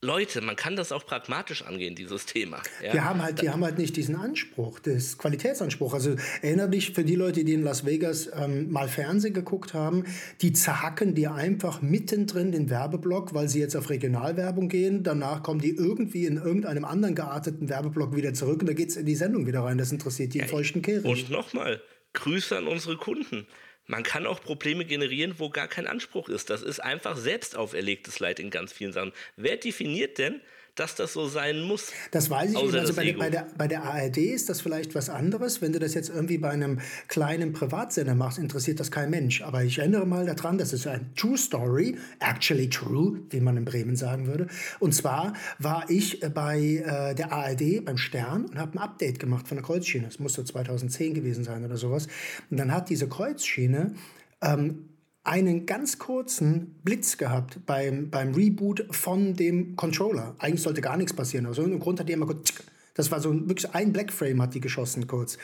Leute, 0.02 0.40
man 0.40 0.56
kann 0.56 0.76
das 0.76 0.92
auch 0.92 1.04
pragmatisch 1.04 1.62
angehen, 1.62 1.94
dieses 1.94 2.24
Thema. 2.24 2.62
Ja? 2.82 2.94
Wir 2.94 3.04
haben 3.04 3.22
halt, 3.22 3.42
die 3.42 3.50
haben 3.50 3.62
halt 3.62 3.76
nicht 3.76 3.96
diesen 3.96 4.16
Anspruch, 4.16 4.78
das 4.78 5.18
Qualitätsanspruch. 5.18 5.92
Also 5.92 6.16
erinnere 6.40 6.70
dich 6.70 6.92
für 6.92 7.04
die 7.04 7.16
Leute, 7.16 7.44
die 7.44 7.52
in 7.52 7.62
Las 7.62 7.84
Vegas 7.84 8.30
ähm, 8.34 8.70
mal 8.70 8.88
Fernsehen 8.88 9.34
geguckt 9.34 9.74
haben, 9.74 10.04
die 10.40 10.54
zerhacken 10.54 11.14
dir 11.14 11.34
einfach 11.34 11.82
mittendrin 11.82 12.50
den 12.50 12.70
Werbeblock, 12.70 13.34
weil 13.34 13.50
sie 13.50 13.60
jetzt 13.60 13.76
auf 13.76 13.90
Regionalwerbung 13.90 14.70
gehen. 14.70 15.02
Danach 15.02 15.42
kommen 15.42 15.60
die 15.60 15.76
irgendwie 15.76 16.24
in 16.24 16.38
irgendeinem 16.38 16.86
anderen 16.86 17.14
gearteten 17.14 17.68
Werbeblock 17.68 18.16
wieder 18.16 18.32
zurück 18.32 18.62
und 18.62 18.68
da 18.68 18.72
geht 18.72 18.88
es 18.88 18.96
in 18.96 19.04
die 19.04 19.16
Sendung 19.16 19.46
wieder 19.46 19.60
rein. 19.64 19.76
Das 19.76 19.92
interessiert 19.92 20.32
die 20.32 20.38
ja, 20.38 20.46
feuchten 20.46 20.80
Kehricht. 20.80 21.04
Und 21.04 21.30
nochmal, 21.30 21.82
Grüße 22.14 22.56
an 22.56 22.68
unsere 22.68 22.96
Kunden. 22.96 23.46
Man 23.90 24.04
kann 24.04 24.24
auch 24.24 24.40
Probleme 24.40 24.84
generieren, 24.84 25.34
wo 25.38 25.50
gar 25.50 25.66
kein 25.66 25.88
Anspruch 25.88 26.28
ist. 26.28 26.48
Das 26.48 26.62
ist 26.62 26.78
einfach 26.78 27.16
selbst 27.16 27.56
auferlegtes 27.56 28.20
Leid 28.20 28.38
in 28.38 28.50
ganz 28.50 28.72
vielen 28.72 28.92
Sachen. 28.92 29.12
Wer 29.34 29.56
definiert 29.56 30.18
denn, 30.18 30.40
dass 30.74 30.94
das 30.94 31.12
so 31.12 31.28
sein 31.28 31.62
muss. 31.62 31.92
Das 32.10 32.30
weiß 32.30 32.52
ich 32.52 32.62
nicht. 32.62 32.74
Also 32.74 32.94
bei, 32.94 33.12
bei, 33.12 33.30
der, 33.30 33.46
bei 33.56 33.68
der 33.68 33.82
ARD 33.84 34.18
ist 34.18 34.48
das 34.48 34.60
vielleicht 34.60 34.94
was 34.94 35.08
anderes. 35.08 35.60
Wenn 35.60 35.72
du 35.72 35.78
das 35.78 35.94
jetzt 35.94 36.08
irgendwie 36.08 36.38
bei 36.38 36.50
einem 36.50 36.80
kleinen 37.08 37.52
Privatsender 37.52 38.14
machst, 38.14 38.38
interessiert 38.38 38.80
das 38.80 38.90
kein 38.90 39.10
Mensch. 39.10 39.42
Aber 39.42 39.62
ich 39.64 39.78
erinnere 39.78 40.06
mal 40.06 40.26
daran, 40.26 40.58
das 40.58 40.72
ist 40.72 40.86
ein 40.86 41.12
True 41.16 41.36
Story, 41.36 41.96
actually 42.20 42.68
true, 42.68 43.20
wie 43.30 43.40
man 43.40 43.56
in 43.56 43.64
Bremen 43.64 43.96
sagen 43.96 44.26
würde. 44.26 44.46
Und 44.78 44.94
zwar 44.94 45.34
war 45.58 45.88
ich 45.88 46.20
bei 46.34 46.58
äh, 46.58 47.14
der 47.14 47.32
ARD, 47.32 47.84
beim 47.84 47.96
Stern, 47.96 48.46
und 48.46 48.58
habe 48.58 48.74
ein 48.74 48.78
Update 48.78 49.18
gemacht 49.18 49.48
von 49.48 49.56
der 49.56 49.64
Kreuzschiene. 49.64 50.06
Das 50.06 50.18
muss 50.18 50.34
so 50.34 50.42
2010 50.42 51.14
gewesen 51.14 51.44
sein 51.44 51.64
oder 51.64 51.76
sowas. 51.76 52.08
Und 52.50 52.58
dann 52.58 52.72
hat 52.72 52.90
diese 52.90 53.08
Kreuzschiene 53.08 53.94
ähm, 54.42 54.89
einen 55.30 55.64
ganz 55.64 56.00
kurzen 56.00 56.74
Blitz 56.82 57.16
gehabt 57.16 57.64
beim, 57.64 58.10
beim 58.10 58.34
Reboot 58.34 58.84
von 58.90 59.36
dem 59.36 59.76
Controller. 59.76 60.34
Eigentlich 60.38 60.62
sollte 60.62 60.80
gar 60.80 60.96
nichts 60.96 61.12
passieren. 61.12 61.46
Aus 61.46 61.56
irgendeinem 61.56 61.82
Grund 61.82 62.00
hat 62.00 62.08
die 62.08 62.14
immer 62.14 62.26
kurz, 62.26 62.52
das 62.94 63.12
war 63.12 63.20
so 63.20 63.30
ein, 63.30 63.48
wirklich 63.48 63.72
ein 63.72 63.92
Blackframe 63.92 64.42
hat 64.42 64.54
die 64.54 64.60
geschossen 64.60 65.06
kurz. 65.06 65.38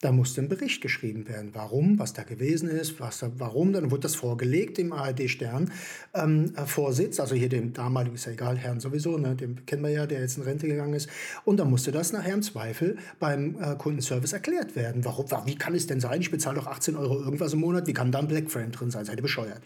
Da 0.00 0.12
musste 0.12 0.42
ein 0.42 0.48
Bericht 0.48 0.82
geschrieben 0.82 1.28
werden, 1.28 1.50
warum, 1.54 1.98
was 1.98 2.12
da 2.12 2.24
gewesen 2.24 2.68
ist, 2.68 3.00
was 3.00 3.24
warum. 3.38 3.72
Dann 3.72 3.90
wurde 3.90 4.02
das 4.02 4.16
vorgelegt 4.16 4.76
dem 4.76 4.92
ARD-Stern 4.92 5.72
ähm, 6.14 6.52
Vorsitz, 6.66 7.20
also 7.20 7.34
hier 7.34 7.48
dem 7.48 7.72
damaligen, 7.72 8.16
ist 8.16 8.26
ja 8.26 8.32
egal, 8.32 8.58
Herrn 8.58 8.80
sowieso, 8.80 9.16
ne, 9.16 9.34
den 9.34 9.64
kennen 9.64 9.82
wir 9.82 9.90
ja, 9.90 10.06
der 10.06 10.20
jetzt 10.20 10.36
in 10.36 10.42
Rente 10.42 10.66
gegangen 10.66 10.94
ist. 10.94 11.08
Und 11.44 11.58
dann 11.58 11.70
musste 11.70 11.90
das 11.90 12.12
nachher 12.12 12.34
im 12.34 12.42
Zweifel 12.42 12.98
beim 13.18 13.56
äh, 13.58 13.76
Kundenservice 13.76 14.34
erklärt 14.34 14.76
werden. 14.76 15.04
Warum, 15.04 15.26
wie 15.46 15.54
kann 15.54 15.74
es 15.74 15.86
denn 15.86 16.00
sein, 16.00 16.20
ich 16.20 16.30
bezahle 16.30 16.56
doch 16.56 16.66
18 16.66 16.96
Euro 16.96 17.20
irgendwas 17.20 17.54
im 17.54 17.60
Monat, 17.60 17.86
wie 17.86 17.94
kann 17.94 18.12
da 18.12 18.18
ein 18.18 18.28
Blackframe 18.28 18.72
drin 18.72 18.90
sein? 18.90 19.06
Seid 19.06 19.18
ihr 19.18 19.22
bescheuert? 19.22 19.62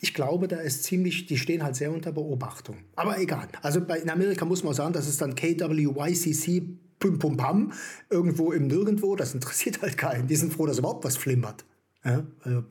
Ich 0.00 0.12
glaube, 0.12 0.48
da 0.48 0.56
ist 0.56 0.82
ziemlich, 0.82 1.26
die 1.26 1.38
stehen 1.38 1.62
halt 1.62 1.76
sehr 1.76 1.92
unter 1.92 2.10
Beobachtung. 2.10 2.76
Aber 2.96 3.18
egal. 3.20 3.46
Also 3.62 3.80
bei, 3.80 4.00
in 4.00 4.10
Amerika 4.10 4.44
muss 4.44 4.64
man 4.64 4.74
sagen, 4.74 4.92
das 4.92 5.08
ist 5.08 5.22
dann 5.22 5.36
KWYCC 5.36 6.64
Pum 7.02 7.18
Pum 7.18 7.36
Pam 7.36 7.72
irgendwo 8.08 8.52
im 8.52 8.68
Nirgendwo. 8.68 9.16
Das 9.16 9.34
interessiert 9.34 9.82
halt 9.82 9.98
keinen. 9.98 10.28
Die 10.28 10.36
sind 10.36 10.52
froh, 10.52 10.66
dass 10.66 10.78
überhaupt 10.78 11.04
was 11.04 11.16
flimmert. 11.16 11.64
Ja, 12.04 12.24
also, 12.42 12.64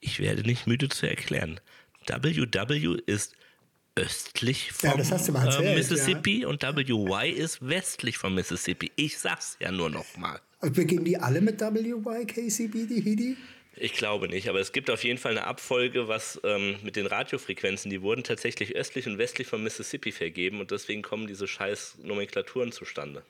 ich 0.00 0.20
werde 0.20 0.42
nicht 0.42 0.66
müde 0.66 0.88
zu 0.88 1.08
erklären. 1.08 1.60
WW 2.06 2.98
ist 3.06 3.34
östlich 3.96 4.72
vom 4.72 4.90
ja, 4.90 4.96
erzählt, 4.96 5.64
äh, 5.64 5.74
Mississippi 5.74 6.42
ja. 6.42 6.48
und 6.48 6.62
WY 6.62 7.30
ist 7.30 7.66
westlich 7.66 8.18
vom 8.18 8.34
Mississippi. 8.34 8.92
Ich 8.96 9.18
sag's 9.18 9.56
ja 9.60 9.72
nur 9.72 9.90
noch 9.90 10.16
mal. 10.16 10.40
Also 10.60 10.74
beginnen 10.74 11.04
die 11.04 11.18
alle 11.18 11.40
mit 11.40 11.60
WY, 11.60 12.26
KCB, 12.26 12.88
die 12.88 13.00
Hidi? 13.00 13.36
Ich 13.78 13.92
glaube 13.92 14.28
nicht, 14.28 14.48
aber 14.48 14.58
es 14.58 14.72
gibt 14.72 14.90
auf 14.90 15.04
jeden 15.04 15.18
Fall 15.18 15.32
eine 15.32 15.44
Abfolge, 15.44 16.08
was 16.08 16.40
ähm, 16.44 16.76
mit 16.82 16.96
den 16.96 17.06
Radiofrequenzen, 17.06 17.90
die 17.90 18.00
wurden 18.00 18.24
tatsächlich 18.24 18.74
östlich 18.74 19.06
und 19.06 19.18
westlich 19.18 19.46
von 19.46 19.62
Mississippi 19.62 20.12
vergeben 20.12 20.60
und 20.60 20.70
deswegen 20.70 21.02
kommen 21.02 21.26
diese 21.26 21.46
scheiß 21.46 21.98
Nomenklaturen 22.02 22.72
zustande. 22.72 23.22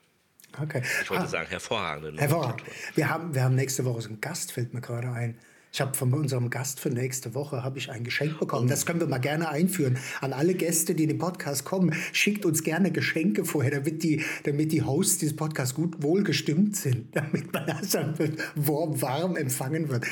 Okay. 0.63 0.83
Ich 1.03 1.11
wollte 1.11 1.25
ah, 1.25 1.29
sagen, 1.29 1.49
hervorragende 1.49 2.21
Hervorragend. 2.21 2.63
Wir 2.95 3.11
haben, 3.11 3.35
wir 3.35 3.43
haben 3.43 3.57
nächste 3.57 3.85
Woche 3.85 4.03
so 4.03 4.09
einen 4.09 4.21
Gast, 4.21 4.53
fällt 4.53 4.73
mir 4.73 4.81
gerade 4.81 5.11
ein. 5.11 5.39
Ich 5.77 5.81
habe 5.83 5.95
von 5.95 6.11
unserem 6.15 6.49
Gast 6.49 6.81
für 6.81 6.89
nächste 6.89 7.35
Woche 7.35 7.63
habe 7.63 7.77
ich 7.77 7.91
ein 7.91 8.03
Geschenk 8.03 8.39
bekommen. 8.39 8.67
Das 8.67 8.87
können 8.87 8.99
wir 8.99 9.07
mal 9.09 9.19
gerne 9.19 9.51
einführen. 9.51 9.99
An 10.23 10.33
alle 10.33 10.55
Gäste, 10.55 10.95
die 10.95 11.03
in 11.03 11.11
den 11.11 11.19
Podcast 11.19 11.67
kommen, 11.67 11.93
schickt 12.13 12.47
uns 12.47 12.63
gerne 12.63 12.91
Geschenke 12.91 13.45
vorher, 13.45 13.73
damit 13.73 14.03
die, 14.03 14.23
damit 14.45 14.73
die 14.73 14.83
Hosts 14.83 15.19
dieses 15.19 15.37
Podcasts 15.37 15.75
gut 15.75 16.03
wohlgestimmt 16.03 16.77
sind, 16.77 17.09
damit 17.15 17.53
man 17.53 17.67
das 17.67 17.91
dann 17.91 18.15
warm, 18.55 19.03
warm 19.03 19.37
empfangen 19.37 19.91
wird. 19.91 20.07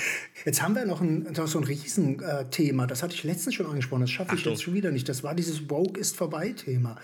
Jetzt 0.44 0.60
haben 0.60 0.74
wir 0.74 0.84
noch, 0.84 1.00
ein, 1.00 1.32
noch 1.34 1.46
so 1.46 1.60
ein 1.60 1.64
Riesenthema. 1.64 2.86
Das 2.86 3.02
hatte 3.02 3.14
ich 3.14 3.24
letztens 3.24 3.54
schon 3.54 3.64
angesprochen. 3.64 4.02
Das 4.02 4.10
schaffe 4.10 4.34
ich 4.34 4.40
Achtung. 4.40 4.52
jetzt 4.52 4.64
schon 4.64 4.74
wieder 4.74 4.90
nicht. 4.90 5.08
Das 5.08 5.24
war 5.24 5.34
dieses 5.34 5.70
Woke 5.70 5.98
ist 5.98 6.14
vorbei 6.14 6.50
Thema. 6.50 6.98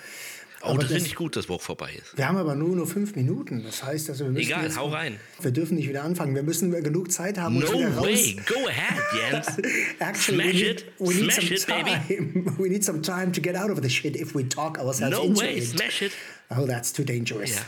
Oh, 0.62 0.74
das, 0.74 0.84
das 0.84 0.92
finde 0.92 1.06
ich 1.06 1.14
gut, 1.14 1.36
dass 1.36 1.48
Woche 1.48 1.62
vorbei 1.64 1.92
ist. 1.98 2.16
Wir 2.16 2.28
haben 2.28 2.36
aber 2.36 2.54
nur 2.54 2.76
nur 2.76 2.86
fünf 2.86 3.16
Minuten. 3.16 3.62
Das 3.64 3.82
heißt, 3.82 4.10
also 4.10 4.24
wir 4.24 4.32
müssen 4.32 4.46
Egal, 4.46 4.76
hau 4.76 4.88
rein. 4.88 5.18
Wir 5.40 5.50
dürfen 5.52 5.76
nicht 5.76 5.88
wieder 5.88 6.04
anfangen. 6.04 6.34
Wir 6.34 6.42
müssen 6.42 6.70
genug 6.82 7.10
Zeit 7.10 7.38
haben. 7.38 7.58
No 7.58 7.66
way, 8.02 8.36
go 8.46 8.66
ahead, 8.68 9.00
Jens. 9.32 9.46
Actually, 9.98 10.36
Smash 10.42 10.46
we 10.46 10.52
need, 10.52 10.66
it, 10.80 10.84
we 10.98 11.14
need 11.14 11.32
Smash 11.32 11.50
it, 11.50 11.66
time. 11.66 11.84
baby. 11.84 12.44
We 12.58 12.68
need 12.68 12.84
some 12.84 13.00
time 13.02 13.32
to 13.32 13.40
get 13.40 13.56
out 13.56 13.70
of 13.70 13.80
the 13.82 13.88
shit 13.88 14.16
if 14.16 14.34
we 14.34 14.44
talk 14.44 14.78
ourselves 14.78 15.16
no 15.16 15.22
into 15.24 15.40
way, 15.40 15.56
it. 15.56 15.64
smash 15.68 16.02
it. 16.02 16.12
Oh, 16.50 16.66
that's 16.66 16.92
too 16.92 17.04
dangerous. 17.04 17.54
Yeah. 17.56 17.64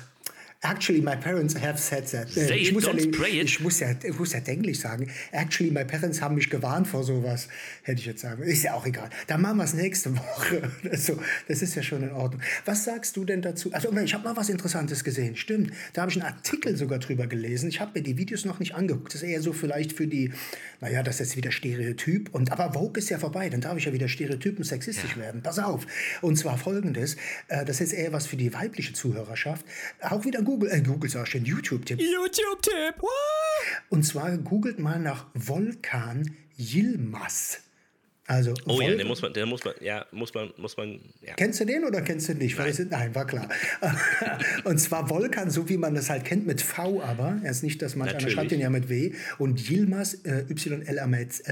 Actually, 0.64 1.01
my 1.01 1.16
parents 1.16 1.57
have 1.57 1.77
said 1.77 2.07
that. 2.12 2.29
Say 2.29 2.57
ich, 2.57 2.68
it, 2.68 2.75
muss 2.75 2.87
ja, 2.87 2.94
ich, 2.94 3.61
muss 3.61 3.81
ja, 3.81 3.90
ich 4.01 4.16
muss 4.16 4.33
ja 4.33 4.38
Englisch 4.46 4.79
sagen. 4.79 5.11
Actually, 5.33 5.72
my 5.72 5.85
parents 5.85 6.22
haben 6.22 6.37
mich 6.37 6.51
gewarnt 6.51 6.87
vor 6.87 7.03
sowas. 7.03 7.48
Hätte 7.83 7.98
ich 7.98 8.07
jetzt 8.07 8.20
sagen. 8.20 8.44
Ist 8.44 8.62
ja 8.62 8.75
auch 8.75 8.87
egal. 8.87 9.11
Dann 9.27 9.42
machen 9.42 9.57
wir 9.57 9.64
es 9.64 9.75
nächste 9.75 10.16
Woche. 10.16 10.70
Also, 10.92 11.18
das 11.48 11.62
ist 11.62 11.75
ja 11.75 11.83
schon 11.83 12.03
in 12.03 12.12
Ordnung. 12.12 12.42
Was 12.64 12.85
sagst 12.85 13.16
du 13.16 13.25
denn 13.25 13.40
dazu? 13.42 13.72
Also, 13.72 13.90
ich 13.96 14.14
habe 14.14 14.25
mal 14.25 14.37
was 14.37 14.51
Interessantes 14.51 15.03
gesehen. 15.03 15.37
Stimmt. 15.37 15.72
Da 15.94 16.03
habe 16.03 16.12
ich 16.12 16.22
einen 16.22 16.33
Artikel 16.33 16.77
sogar 16.77 16.98
drüber 16.98 17.27
gelesen. 17.27 17.68
Ich 17.68 17.81
habe 17.81 17.98
mir 17.98 18.03
die 18.03 18.16
Videos 18.16 18.44
noch 18.44 18.61
nicht 18.61 18.75
angeguckt. 18.75 19.14
Das 19.14 19.22
ist 19.22 19.29
eher 19.29 19.42
so 19.42 19.53
vielleicht 19.53 19.92
für 19.94 20.07
die, 20.07 20.33
naja, 20.81 21.03
das 21.03 21.16
ist 21.16 21.20
jetzt 21.20 21.37
wieder 21.37 21.51
Stereotyp. 21.51 22.33
Und, 22.33 22.53
aber 22.53 22.72
Vogue 22.75 22.98
ist 22.98 23.11
ja 23.11 23.18
vorbei. 23.18 23.48
Dann 23.48 23.62
darf 23.62 23.77
ich 23.79 23.87
ja 23.87 23.92
wieder 23.92 24.07
stereotypen 24.07 24.64
sexistisch 24.64 25.16
ja. 25.16 25.22
werden. 25.22 25.42
Pass 25.42 25.59
auf. 25.59 25.87
Und 26.20 26.37
zwar 26.37 26.57
folgendes. 26.57 27.16
Äh, 27.48 27.64
das 27.64 27.81
ist 27.81 27.92
eher 27.92 28.12
was 28.12 28.27
für 28.27 28.37
die 28.37 28.53
weibliche 28.55 28.92
Zuhörerschaft. 28.92 29.64
Auch 30.01 30.25
wieder 30.25 30.42
gut 30.42 30.52
Google, 30.53 30.71
äh, 30.71 30.83
Google 30.83 31.09
sag 31.09 31.35
ich 31.35 31.47
YouTube-Tipp. 31.47 31.99
YouTube-Tipp, 31.99 33.03
Und 33.88 34.03
zwar 34.03 34.37
googelt 34.37 34.79
mal 34.79 34.99
nach 34.99 35.29
Volkan 35.33 36.37
Yilmaz. 36.59 37.61
Also 38.27 38.53
oh 38.67 38.75
Vol 38.77 38.85
ja, 38.85 38.95
den 38.97 39.07
muss 39.09 39.23
man, 39.23 39.33
den 39.33 39.49
muss 39.49 39.65
man, 39.65 39.75
ja, 39.81 40.05
muss 40.12 40.35
man, 40.35 40.53
muss 40.59 40.77
man. 40.77 41.01
Ja. 41.23 41.33
Kennst 41.37 41.61
du 41.61 41.65
den 41.65 41.85
oder 41.85 42.03
kennst 42.03 42.29
du 42.29 42.35
nicht? 42.35 42.59
Nein, 42.59 42.69
ist, 42.69 42.91
nein 42.91 43.15
war 43.15 43.27
klar. 43.27 43.49
und 44.65 44.79
zwar 44.79 45.09
Volkan, 45.09 45.51
so 45.51 45.71
wie 45.71 45.79
man 45.79 45.95
das 45.95 46.11
halt 46.11 46.27
kennt, 46.27 46.47
mit 46.47 46.61
V 46.61 47.03
aber. 47.03 47.41
Er 47.43 47.51
ist 47.51 47.62
nicht, 47.62 47.81
dass 47.81 47.97
man 47.97 48.09
einer 48.09 48.29
schreibt 48.29 48.51
den 48.51 48.61
ja 48.61 48.69
mit 48.69 48.91
W. 48.91 49.15
Und 49.38 49.59
Yilmaz, 49.59 50.19
äh, 50.25 50.45
Y-L-M-A-Z, 50.51 51.47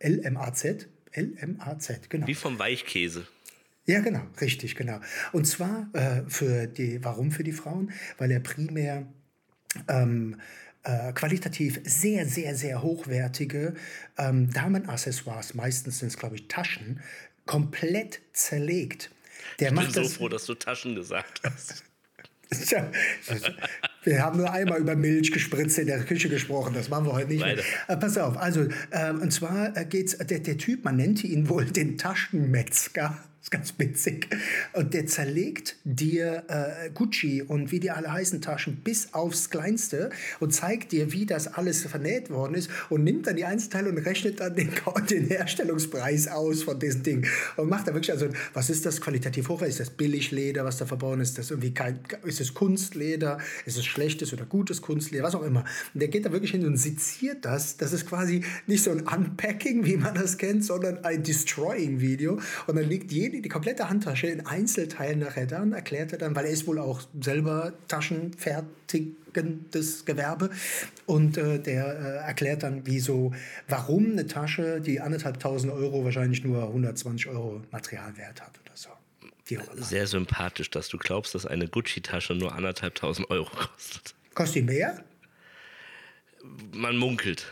L-M-A-Z, 0.00 0.88
L-M-A-Z, 1.12 2.10
genau. 2.10 2.26
Wie 2.26 2.34
vom 2.34 2.58
Weichkäse. 2.58 3.26
Ja, 3.86 4.00
genau, 4.00 4.22
richtig, 4.40 4.76
genau. 4.76 5.00
Und 5.32 5.46
zwar 5.46 5.88
äh, 5.92 6.22
für 6.28 6.66
die, 6.66 7.02
warum 7.04 7.32
für 7.32 7.42
die 7.42 7.52
Frauen? 7.52 7.90
Weil 8.18 8.30
er 8.30 8.40
primär 8.40 9.06
ähm, 9.88 10.36
äh, 10.84 11.12
qualitativ 11.12 11.80
sehr, 11.84 12.26
sehr, 12.26 12.54
sehr 12.54 12.82
hochwertige 12.82 13.74
ähm, 14.18 14.50
Damenaccessoires, 14.50 15.54
meistens 15.54 15.98
sind 15.98 16.08
es, 16.08 16.16
glaube 16.16 16.36
ich, 16.36 16.48
Taschen, 16.48 17.00
komplett 17.46 18.20
zerlegt. 18.32 19.10
Der 19.58 19.72
ich 19.72 19.78
bin 19.78 19.90
so 19.90 20.04
froh, 20.04 20.28
dass 20.28 20.46
du 20.46 20.54
Taschen 20.54 20.94
gesagt 20.94 21.40
hast. 21.44 21.84
wir 24.04 24.22
haben 24.22 24.38
nur 24.38 24.52
einmal 24.52 24.78
über 24.78 24.94
Milch 24.94 25.32
gespritzt 25.32 25.78
in 25.78 25.86
der 25.86 26.04
Küche 26.04 26.28
gesprochen, 26.28 26.74
das 26.74 26.90
machen 26.90 27.06
wir 27.06 27.14
heute 27.14 27.28
nicht. 27.28 27.44
Äh, 27.88 27.96
pass 27.96 28.18
auf, 28.18 28.36
also, 28.36 28.68
äh, 28.90 29.10
und 29.10 29.32
zwar 29.32 29.76
äh, 29.76 29.86
geht's, 29.86 30.18
der, 30.18 30.40
der 30.40 30.58
Typ, 30.58 30.84
man 30.84 30.96
nennt 30.96 31.24
ihn 31.24 31.48
wohl 31.48 31.64
den 31.64 31.96
Taschenmetzger. 31.96 33.18
Ist 33.42 33.50
ganz 33.50 33.74
witzig. 33.76 34.28
Und 34.72 34.94
der 34.94 35.06
zerlegt 35.06 35.76
dir 35.82 36.44
äh, 36.46 36.90
Gucci 36.90 37.42
und 37.42 37.72
wie 37.72 37.80
die 37.80 37.90
alle 37.90 38.12
heißen 38.12 38.40
Taschen 38.40 38.76
bis 38.76 39.14
aufs 39.14 39.50
Kleinste 39.50 40.10
und 40.38 40.54
zeigt 40.54 40.92
dir, 40.92 41.12
wie 41.12 41.26
das 41.26 41.48
alles 41.48 41.82
vernäht 41.82 42.30
worden 42.30 42.54
ist 42.54 42.70
und 42.88 43.02
nimmt 43.02 43.26
dann 43.26 43.34
die 43.34 43.44
Einzelteile 43.44 43.90
und 43.90 43.98
rechnet 43.98 44.38
dann 44.38 44.54
den, 44.54 44.70
den 45.10 45.26
Herstellungspreis 45.26 46.28
aus 46.28 46.62
von 46.62 46.78
diesem 46.78 47.02
Ding. 47.02 47.26
Und 47.56 47.68
macht 47.68 47.88
da 47.88 47.94
wirklich, 47.94 48.12
also, 48.12 48.28
was 48.54 48.70
ist 48.70 48.86
das 48.86 49.00
qualitativ 49.00 49.48
hochwertig? 49.48 49.72
Ist 49.72 49.80
das 49.80 49.90
Billigleder, 49.90 50.64
was 50.64 50.76
da 50.76 50.86
verbaut 50.86 51.18
ist? 51.18 51.36
Das 51.36 51.50
irgendwie 51.50 51.74
kein, 51.74 51.98
ist 52.24 52.40
es 52.40 52.54
Kunstleder? 52.54 53.38
Ist 53.66 53.76
es 53.76 53.84
schlechtes 53.84 54.32
oder 54.32 54.44
gutes 54.44 54.82
Kunstleder? 54.82 55.24
Was 55.24 55.34
auch 55.34 55.42
immer. 55.42 55.64
Und 55.92 56.00
der 56.00 56.08
geht 56.08 56.24
da 56.24 56.30
wirklich 56.30 56.52
hin 56.52 56.64
und 56.64 56.76
seziert 56.76 57.44
das. 57.44 57.76
Das 57.76 57.92
ist 57.92 58.06
quasi 58.06 58.44
nicht 58.68 58.84
so 58.84 58.92
ein 58.92 59.00
Unpacking, 59.00 59.84
wie 59.84 59.96
man 59.96 60.14
das 60.14 60.38
kennt, 60.38 60.64
sondern 60.64 61.04
ein 61.04 61.24
Destroying-Video. 61.24 62.38
Und 62.68 62.76
dann 62.76 62.88
liegt 62.88 63.10
jede 63.10 63.31
die, 63.32 63.42
die 63.42 63.48
komplette 63.48 63.88
Handtasche 63.88 64.28
in 64.28 64.46
Einzelteilen 64.46 65.18
nachher 65.18 65.46
dann, 65.46 65.72
erklärt 65.72 66.12
er 66.12 66.18
dann, 66.18 66.36
weil 66.36 66.44
er 66.44 66.52
ist 66.52 66.66
wohl 66.66 66.78
auch 66.78 67.00
selber 67.20 67.72
taschenfertigendes 67.88 70.04
Gewerbe 70.04 70.50
und 71.06 71.38
äh, 71.38 71.58
der 71.58 71.86
äh, 71.86 72.26
erklärt 72.26 72.62
dann, 72.62 72.82
wieso, 72.84 73.32
warum 73.68 74.12
eine 74.12 74.26
Tasche, 74.26 74.80
die 74.80 75.00
anderthalb 75.00 75.40
tausend 75.40 75.72
Euro 75.72 76.04
wahrscheinlich 76.04 76.44
nur 76.44 76.68
120 76.68 77.28
Euro 77.28 77.62
Materialwert 77.70 78.40
hat 78.40 78.60
oder 78.64 78.76
so. 78.76 78.90
Sehr 79.76 80.06
sympathisch, 80.06 80.70
dass 80.70 80.88
du 80.88 80.98
glaubst, 80.98 81.34
dass 81.34 81.46
eine 81.46 81.68
Gucci-Tasche 81.68 82.34
nur 82.34 82.54
anderthalb 82.54 82.94
tausend 82.94 83.28
Euro 83.30 83.50
kostet. 83.50 84.14
Kostet 84.34 84.56
die 84.56 84.62
mehr? 84.62 85.04
Man 86.72 86.96
munkelt. 86.96 87.46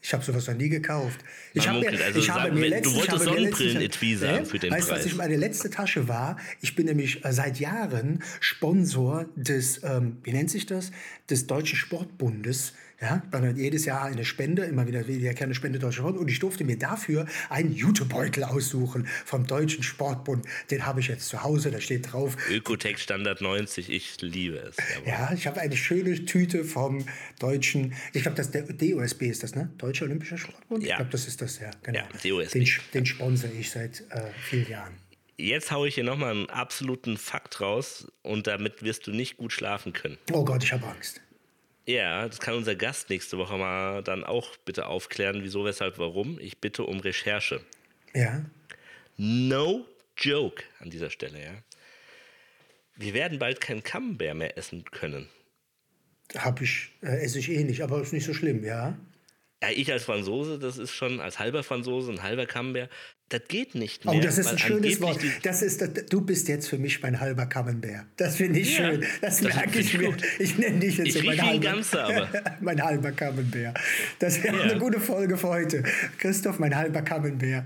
Ich 0.00 0.14
habe 0.14 0.24
sowas 0.24 0.46
noch 0.46 0.54
nie 0.54 0.68
gekauft. 0.68 1.18
Ich 1.54 1.66
habe 1.68 1.80
mir, 1.80 2.04
also 2.04 2.20
ich 2.20 2.30
habe 2.30 2.52
mir 2.52 2.68
letztens, 2.68 2.94
du 2.94 3.00
wolltest 3.00 3.24
Sonnenbrillen-Etui 3.24 4.16
sagen 4.16 4.46
für 4.46 4.58
den 4.58 4.70
weißt, 4.70 4.88
Preis. 4.88 5.04
Was 5.04 5.14
meine 5.14 5.36
letzte 5.36 5.70
Tasche 5.70 6.06
war? 6.06 6.38
Ich 6.60 6.76
bin 6.76 6.86
nämlich 6.86 7.22
seit 7.28 7.58
Jahren 7.58 8.22
Sponsor 8.40 9.26
des, 9.34 9.82
ähm, 9.82 10.18
wie 10.22 10.32
nennt 10.32 10.50
sich 10.50 10.66
das, 10.66 10.92
des 11.28 11.46
Deutschen 11.46 11.76
Sportbundes. 11.76 12.74
Ja, 13.00 13.22
dann 13.30 13.46
hat 13.46 13.56
jedes 13.56 13.84
Jahr 13.84 14.04
eine 14.04 14.24
Spende, 14.24 14.64
immer 14.64 14.88
wieder 14.88 15.06
wieder 15.06 15.32
keine 15.32 15.54
Spende 15.54 15.78
Deutscher 15.78 16.00
Sport. 16.00 16.16
Und 16.16 16.28
ich 16.28 16.40
durfte 16.40 16.64
mir 16.64 16.76
dafür 16.76 17.26
einen 17.48 17.72
Jutebeutel 17.72 18.42
aussuchen 18.42 19.06
vom 19.24 19.46
Deutschen 19.46 19.84
Sportbund. 19.84 20.44
Den 20.72 20.84
habe 20.84 20.98
ich 20.98 21.06
jetzt 21.06 21.28
zu 21.28 21.44
Hause, 21.44 21.70
da 21.70 21.80
steht 21.80 22.12
drauf. 22.12 22.36
Ökotech 22.50 22.98
Standard 22.98 23.40
90, 23.40 23.90
ich 23.90 24.20
liebe 24.20 24.56
es. 24.56 24.76
Jawohl. 24.76 25.08
Ja, 25.08 25.32
ich 25.32 25.46
habe 25.46 25.60
eine 25.60 25.76
schöne 25.76 26.24
Tüte 26.24 26.64
vom 26.64 27.04
Deutschen, 27.38 27.94
ich 28.12 28.22
glaube, 28.22 28.36
das 28.36 28.50
der 28.50 28.62
DOSB 28.62 29.22
ist 29.22 29.44
das, 29.44 29.54
ne? 29.54 29.70
Deutscher 29.78 30.06
Olympischer 30.06 30.38
Sportbund? 30.38 30.82
Ja. 30.82 30.90
Ich 30.90 30.96
glaube, 30.96 31.12
das 31.12 31.28
ist 31.28 31.40
das, 31.40 31.60
ja. 31.60 31.70
Genau. 31.84 32.00
Ja, 32.00 32.08
DOSB. 32.28 32.52
Den, 32.52 32.68
den 32.94 33.06
sponsere 33.06 33.52
ich 33.52 33.70
seit 33.70 34.00
äh, 34.10 34.22
vielen 34.42 34.68
Jahren. 34.68 34.94
Jetzt 35.36 35.70
haue 35.70 35.86
ich 35.86 35.94
hier 35.94 36.02
nochmal 36.02 36.32
einen 36.32 36.50
absoluten 36.50 37.16
Fakt 37.16 37.60
raus 37.60 38.10
und 38.22 38.48
damit 38.48 38.82
wirst 38.82 39.06
du 39.06 39.12
nicht 39.12 39.36
gut 39.36 39.52
schlafen 39.52 39.92
können. 39.92 40.18
Oh 40.32 40.44
Gott, 40.44 40.64
ich 40.64 40.72
habe 40.72 40.84
Angst. 40.84 41.20
Ja, 41.88 42.28
das 42.28 42.38
kann 42.38 42.54
unser 42.54 42.74
Gast 42.74 43.08
nächste 43.08 43.38
Woche 43.38 43.56
mal 43.56 44.02
dann 44.02 44.22
auch 44.22 44.58
bitte 44.58 44.88
aufklären, 44.88 45.42
wieso, 45.42 45.64
weshalb, 45.64 45.96
warum. 45.96 46.38
Ich 46.38 46.58
bitte 46.58 46.82
um 46.82 47.00
Recherche. 47.00 47.62
Ja. 48.12 48.44
No 49.16 49.86
joke 50.18 50.62
an 50.80 50.90
dieser 50.90 51.08
Stelle, 51.08 51.42
ja. 51.42 51.54
Wir 52.96 53.14
werden 53.14 53.38
bald 53.38 53.62
keinen 53.62 53.82
Camembert 53.82 54.36
mehr 54.36 54.58
essen 54.58 54.84
können. 54.84 55.30
Hab 56.36 56.60
ich, 56.60 56.90
äh, 57.00 57.22
esse 57.22 57.38
ich 57.38 57.50
eh 57.50 57.64
nicht, 57.64 57.80
aber 57.80 58.02
ist 58.02 58.12
nicht 58.12 58.26
so 58.26 58.34
schlimm, 58.34 58.64
ja. 58.64 58.98
Ja, 59.62 59.70
ich 59.74 59.90
als 59.90 60.04
Franzose, 60.04 60.58
das 60.58 60.78
ist 60.78 60.92
schon 60.92 61.20
als 61.20 61.40
halber 61.40 61.64
Franzose, 61.64 62.12
ein 62.12 62.22
halber 62.22 62.46
Camembert, 62.46 62.90
das 63.28 63.42
geht 63.48 63.74
nicht 63.74 64.06
oh, 64.06 64.10
mehr. 64.10 64.20
Oh, 64.20 64.22
das 64.22 64.38
ist 64.38 64.46
ein 64.46 64.58
schönes 64.58 65.00
Wort. 65.00 65.18
Das 65.42 65.62
ist, 65.62 65.82
du 66.10 66.20
bist 66.20 66.48
jetzt 66.48 66.68
für 66.68 66.78
mich 66.78 67.02
mein 67.02 67.18
halber 67.18 67.46
Camembert. 67.46 68.06
Das 68.16 68.36
finde 68.36 68.60
ich 68.60 68.78
ja, 68.78 68.90
schön. 68.92 69.04
Das, 69.20 69.40
das 69.40 69.54
merke 69.54 69.80
ich 69.80 69.98
mir. 69.98 70.16
Ich 70.38 70.56
nenne 70.56 70.78
dich 70.78 70.96
jetzt 70.98 71.08
ich 71.08 71.14
so 71.14 71.22
mein 71.24 71.42
halber, 71.42 71.60
Ganze, 71.60 72.04
aber. 72.04 72.28
mein 72.60 72.82
halber 72.82 73.12
Camembert. 73.12 73.78
Das 74.20 74.42
wäre 74.42 74.56
ja. 74.56 74.62
eine 74.62 74.78
gute 74.78 75.00
Folge 75.00 75.36
für 75.36 75.48
heute. 75.48 75.82
Christoph, 76.18 76.58
mein 76.58 76.74
halber 76.74 77.02
Camembert. 77.02 77.64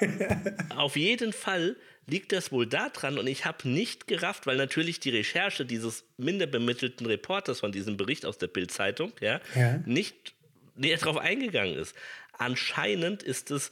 Auf 0.76 0.96
jeden 0.96 1.32
Fall 1.32 1.76
liegt 2.06 2.32
das 2.32 2.52
wohl 2.52 2.66
daran 2.66 3.18
und 3.18 3.26
ich 3.26 3.44
habe 3.44 3.68
nicht 3.68 4.06
gerafft, 4.06 4.46
weil 4.46 4.56
natürlich 4.56 5.00
die 5.00 5.10
Recherche 5.10 5.64
dieses 5.64 6.04
minder 6.16 6.46
bemittelten 6.46 7.06
Reporters 7.06 7.60
von 7.60 7.72
diesem 7.72 7.96
Bericht 7.96 8.26
aus 8.26 8.38
der 8.38 8.46
Bild-Zeitung 8.46 9.12
ja, 9.20 9.40
ja. 9.54 9.78
nicht 9.86 10.33
näher 10.74 10.98
darauf 10.98 11.18
eingegangen 11.18 11.76
ist. 11.76 11.94
Anscheinend 12.32 13.22
ist 13.22 13.50
es 13.50 13.70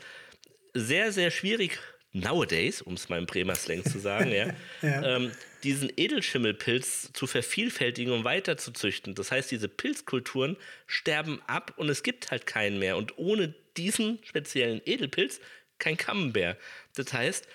sehr, 0.75 1.13
sehr 1.13 1.31
schwierig, 1.31 1.79
nowadays, 2.13 2.83
um 2.83 2.95
es 2.95 3.09
mal 3.09 3.19
im 3.19 3.27
Bremer 3.27 3.55
Slang 3.55 3.85
zu 3.85 3.99
sagen, 3.99 4.31
ja, 4.31 4.49
ja. 4.83 5.17
Ähm, 5.17 5.33
diesen 5.65 5.91
Edelschimmelpilz 5.97 7.13
zu 7.13 7.27
vervielfältigen 7.27 8.13
und 8.13 8.25
weiter 8.25 8.57
zu 8.57 8.73
züchten. 8.73 9.15
Das 9.15 9.31
heißt, 9.31 9.51
diese 9.51 9.69
Pilzkulturen 9.69 10.57
sterben 10.87 11.41
ab 11.47 11.75
und 11.77 11.89
es 11.89 12.03
gibt 12.03 12.31
halt 12.31 12.47
keinen 12.47 12.79
mehr. 12.79 12.97
Und 12.97 13.17
ohne 13.17 13.55
diesen 13.77 14.19
speziellen 14.25 14.83
Edelpilz 14.85 15.41
kein 15.79 15.97
Camembert. 15.97 16.59
Das 16.97 17.13
heißt, 17.13 17.47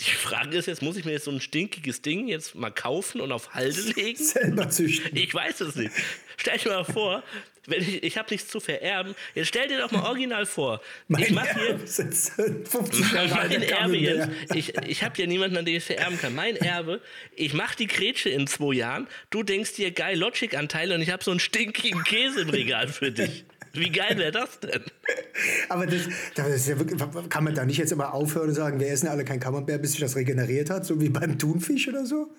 die 0.00 0.10
Frage 0.10 0.56
ist 0.58 0.66
jetzt, 0.66 0.82
muss 0.82 0.96
ich 0.96 1.04
mir 1.04 1.12
jetzt 1.12 1.24
so 1.24 1.30
ein 1.30 1.40
stinkiges 1.40 2.02
Ding 2.02 2.28
jetzt 2.28 2.54
mal 2.54 2.70
kaufen 2.70 3.20
und 3.20 3.32
auf 3.32 3.54
Halde 3.54 3.80
legen? 3.96 4.22
Selber 4.22 4.68
züchten. 4.68 5.16
Ich 5.16 5.32
weiß 5.32 5.60
es 5.62 5.74
nicht. 5.74 5.92
Stell 6.36 6.58
dir 6.58 6.68
mal 6.68 6.84
vor, 6.84 7.22
wenn 7.66 7.80
ich, 7.80 8.02
ich 8.02 8.18
habe 8.18 8.28
nichts 8.30 8.48
zu 8.48 8.60
vererben. 8.60 9.14
Jetzt 9.34 9.48
stell 9.48 9.68
dir 9.68 9.78
doch 9.78 9.90
mal 9.90 10.02
original 10.02 10.44
vor. 10.44 10.82
Mein 11.08 11.22
ich 11.22 11.30
mache 11.30 11.58
hier 11.58 11.78
50 11.78 13.12
Jahre 13.12 13.48
mein 13.48 13.62
Erbe 13.62 13.96
jetzt. 13.96 14.28
Ich, 14.54 14.76
ich 14.76 15.02
habe 15.02 15.20
ja 15.20 15.26
niemanden, 15.26 15.56
an 15.56 15.64
den 15.64 15.76
ich 15.76 15.84
vererben 15.84 16.18
kann. 16.20 16.34
Mein 16.34 16.56
Erbe, 16.56 17.00
ich 17.34 17.54
mache 17.54 17.76
die 17.76 17.86
Grätsche 17.86 18.28
in 18.28 18.46
zwei 18.46 18.74
Jahren. 18.74 19.08
Du 19.30 19.42
denkst 19.42 19.74
dir 19.74 19.90
geil 19.92 20.18
Logic-Anteile 20.18 20.94
und 20.94 21.00
ich 21.00 21.10
habe 21.10 21.24
so 21.24 21.30
einen 21.30 21.40
stinkigen 21.40 22.04
Käse 22.04 22.42
im 22.42 22.50
Regal 22.50 22.88
für 22.88 23.10
dich. 23.10 23.44
Wie 23.76 23.90
geil 23.90 24.16
wäre 24.18 24.32
das 24.32 24.60
denn? 24.60 24.82
Aber 25.68 25.86
das, 25.86 26.02
das 26.34 26.66
ja 26.66 26.78
wirklich, 26.78 27.00
kann 27.28 27.44
man 27.44 27.54
da 27.54 27.64
nicht 27.64 27.78
jetzt 27.78 27.92
immer 27.92 28.14
aufhören 28.14 28.48
und 28.48 28.54
sagen, 28.54 28.80
wir 28.80 28.88
essen 28.88 29.08
alle 29.08 29.24
kein 29.24 29.40
Camembert, 29.40 29.82
bis 29.82 29.92
sich 29.92 30.00
das 30.00 30.16
regeneriert 30.16 30.70
hat, 30.70 30.84
so 30.86 31.00
wie 31.00 31.08
beim 31.08 31.38
Thunfisch 31.38 31.88
oder 31.88 32.06
so? 32.06 32.30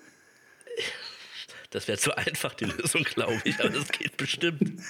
Das 1.70 1.86
wäre 1.86 1.98
zu 1.98 2.16
einfach, 2.16 2.54
die 2.54 2.64
Lösung, 2.64 3.02
glaube 3.02 3.42
ich, 3.44 3.60
aber 3.60 3.68
das 3.68 3.92
geht 3.92 4.16
bestimmt. 4.16 4.80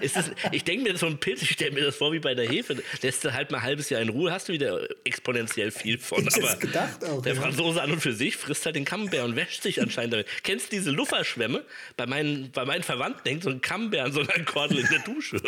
Ist 0.00 0.16
das, 0.16 0.32
ich 0.50 0.64
denke 0.64 0.90
mir 0.90 0.98
so 0.98 1.06
ein 1.06 1.18
Pilz, 1.18 1.42
ich 1.42 1.50
stelle 1.50 1.70
mir 1.70 1.84
das 1.84 1.94
vor 1.94 2.12
wie 2.12 2.18
bei 2.18 2.34
der 2.34 2.48
Hefe. 2.48 2.82
Lässt 3.02 3.24
du 3.24 3.32
halt 3.32 3.52
mal 3.52 3.58
ein 3.58 3.62
halbes 3.62 3.88
Jahr 3.88 4.00
in 4.00 4.08
Ruhe, 4.08 4.32
hast 4.32 4.48
du 4.48 4.52
wieder 4.52 4.80
exponentiell 5.04 5.70
viel 5.70 5.96
von. 5.96 6.26
Ich 6.26 6.34
aber 6.36 6.56
gedacht 6.56 7.04
auch, 7.04 7.22
der 7.22 7.34
ja. 7.34 7.40
Franzose 7.40 7.80
an 7.80 7.92
und 7.92 8.00
für 8.00 8.12
sich 8.12 8.36
frisst 8.36 8.66
halt 8.66 8.74
den 8.74 8.84
Camembert 8.84 9.24
und 9.24 9.36
wäscht 9.36 9.62
sich 9.62 9.80
anscheinend 9.80 10.14
damit. 10.14 10.26
Kennst 10.42 10.72
du 10.72 10.76
diese 10.76 10.90
Lufferschwämme? 10.90 11.64
Bei 11.96 12.06
meinen, 12.06 12.50
bei 12.50 12.64
meinen 12.64 12.82
Verwandten 12.82 13.28
hängt 13.28 13.44
so 13.44 13.50
ein 13.50 13.60
Camembert 13.60 14.06
an 14.06 14.12
so 14.12 14.20
einer 14.20 14.44
Kordel 14.44 14.80
in 14.80 14.88
der 14.88 15.00
Dusche. 15.00 15.40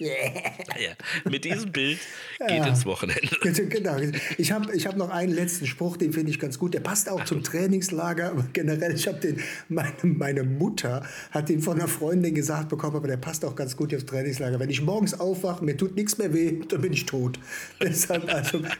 Yeah. 0.00 0.30
Naja, 0.68 0.92
mit 1.28 1.44
diesem 1.44 1.72
Bild 1.72 1.98
geht 2.38 2.50
ja. 2.50 2.66
ins 2.66 2.86
Wochenende. 2.86 3.28
Genau. 3.68 3.96
Ich 4.36 4.52
habe 4.52 4.74
ich 4.74 4.86
hab 4.86 4.96
noch 4.96 5.10
einen 5.10 5.32
letzten 5.32 5.66
Spruch, 5.66 5.96
den 5.96 6.12
finde 6.12 6.30
ich 6.30 6.38
ganz 6.38 6.58
gut. 6.58 6.74
Der 6.74 6.80
passt 6.80 7.08
auch 7.08 7.20
Ach. 7.22 7.26
zum 7.26 7.42
Trainingslager. 7.42 8.30
Aber 8.30 8.44
generell, 8.52 8.94
ich 8.94 9.08
habe 9.08 9.18
den, 9.18 9.40
meine, 9.68 9.92
meine 10.02 10.44
Mutter 10.44 11.04
hat 11.32 11.48
den 11.48 11.60
von 11.60 11.78
einer 11.78 11.88
Freundin 11.88 12.34
gesagt 12.34 12.68
bekommen, 12.68 12.96
aber 12.96 13.08
der 13.08 13.16
passt 13.16 13.44
auch 13.44 13.56
ganz 13.56 13.76
gut 13.76 13.92
aufs 13.94 14.06
Trainingslager. 14.06 14.60
Wenn 14.60 14.70
ich 14.70 14.82
morgens 14.82 15.18
aufwache, 15.18 15.64
mir 15.64 15.76
tut 15.76 15.96
nichts 15.96 16.18
mehr 16.18 16.32
weh, 16.32 16.60
dann 16.68 16.80
bin 16.80 16.92
ich 16.92 17.06
tot. 17.06 17.40
Deshalb 17.82 18.32
also 18.32 18.58
mit, 18.58 18.76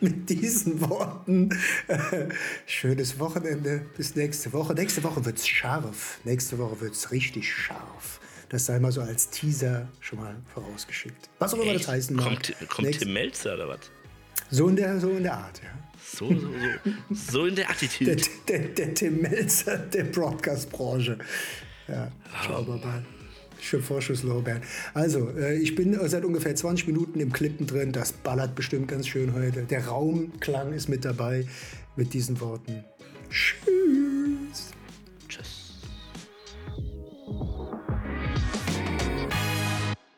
mit 0.00 0.30
diesen 0.30 0.80
Worten 0.88 1.50
äh, 1.88 2.28
schönes 2.66 3.18
Wochenende. 3.18 3.86
Bis 3.96 4.14
nächste 4.14 4.52
Woche. 4.52 4.74
Nächste 4.74 5.02
Woche 5.02 5.24
wird 5.24 5.38
es 5.38 5.48
scharf. 5.48 6.20
Nächste 6.24 6.58
Woche 6.58 6.80
wird 6.80 6.92
es 6.94 7.10
richtig 7.10 7.52
scharf. 7.52 8.20
Das 8.52 8.66
sei 8.66 8.78
mal 8.78 8.92
so 8.92 9.00
als 9.00 9.30
Teaser 9.30 9.88
schon 10.00 10.18
mal 10.18 10.36
vorausgeschickt. 10.52 11.30
Was 11.38 11.54
auch 11.54 11.58
immer 11.58 11.72
das 11.72 11.88
heißen 11.88 12.14
mag. 12.14 12.26
Kommt, 12.26 12.68
kommt 12.68 12.98
Tim 12.98 13.14
Melzer 13.14 13.54
oder 13.54 13.66
was? 13.66 13.78
So 14.50 14.68
in 14.68 14.76
der, 14.76 15.00
so 15.00 15.08
in 15.08 15.22
der 15.22 15.32
Art, 15.32 15.62
ja. 15.62 15.70
So, 16.04 16.28
so, 16.28 16.50
so, 17.08 17.32
so 17.32 17.46
in 17.46 17.56
der 17.56 17.70
Attitüde. 17.70 18.14
Der, 18.14 18.26
der, 18.58 18.68
der, 18.68 18.94
Tim 18.94 19.22
Melzer 19.22 19.78
der 19.78 20.04
Broadcast-Branche. 20.04 21.16
Ja, 21.88 22.12
schauen 22.44 22.66
wir 22.66 22.76
mal. 22.76 23.02
Schön 23.58 23.82
Vorschusslorbeeren. 23.82 24.62
Also, 24.92 25.30
äh, 25.30 25.56
ich 25.56 25.74
bin 25.74 25.98
seit 26.06 26.26
ungefähr 26.26 26.54
20 26.54 26.86
Minuten 26.88 27.20
im 27.20 27.32
Klippen 27.32 27.66
drin. 27.66 27.92
Das 27.92 28.12
ballert 28.12 28.54
bestimmt 28.54 28.88
ganz 28.88 29.08
schön 29.08 29.32
heute. 29.32 29.62
Der 29.62 29.86
Raumklang 29.86 30.74
ist 30.74 30.90
mit 30.90 31.06
dabei 31.06 31.46
mit 31.96 32.12
diesen 32.12 32.38
Worten. 32.40 32.84
Tschüss. 33.30 34.72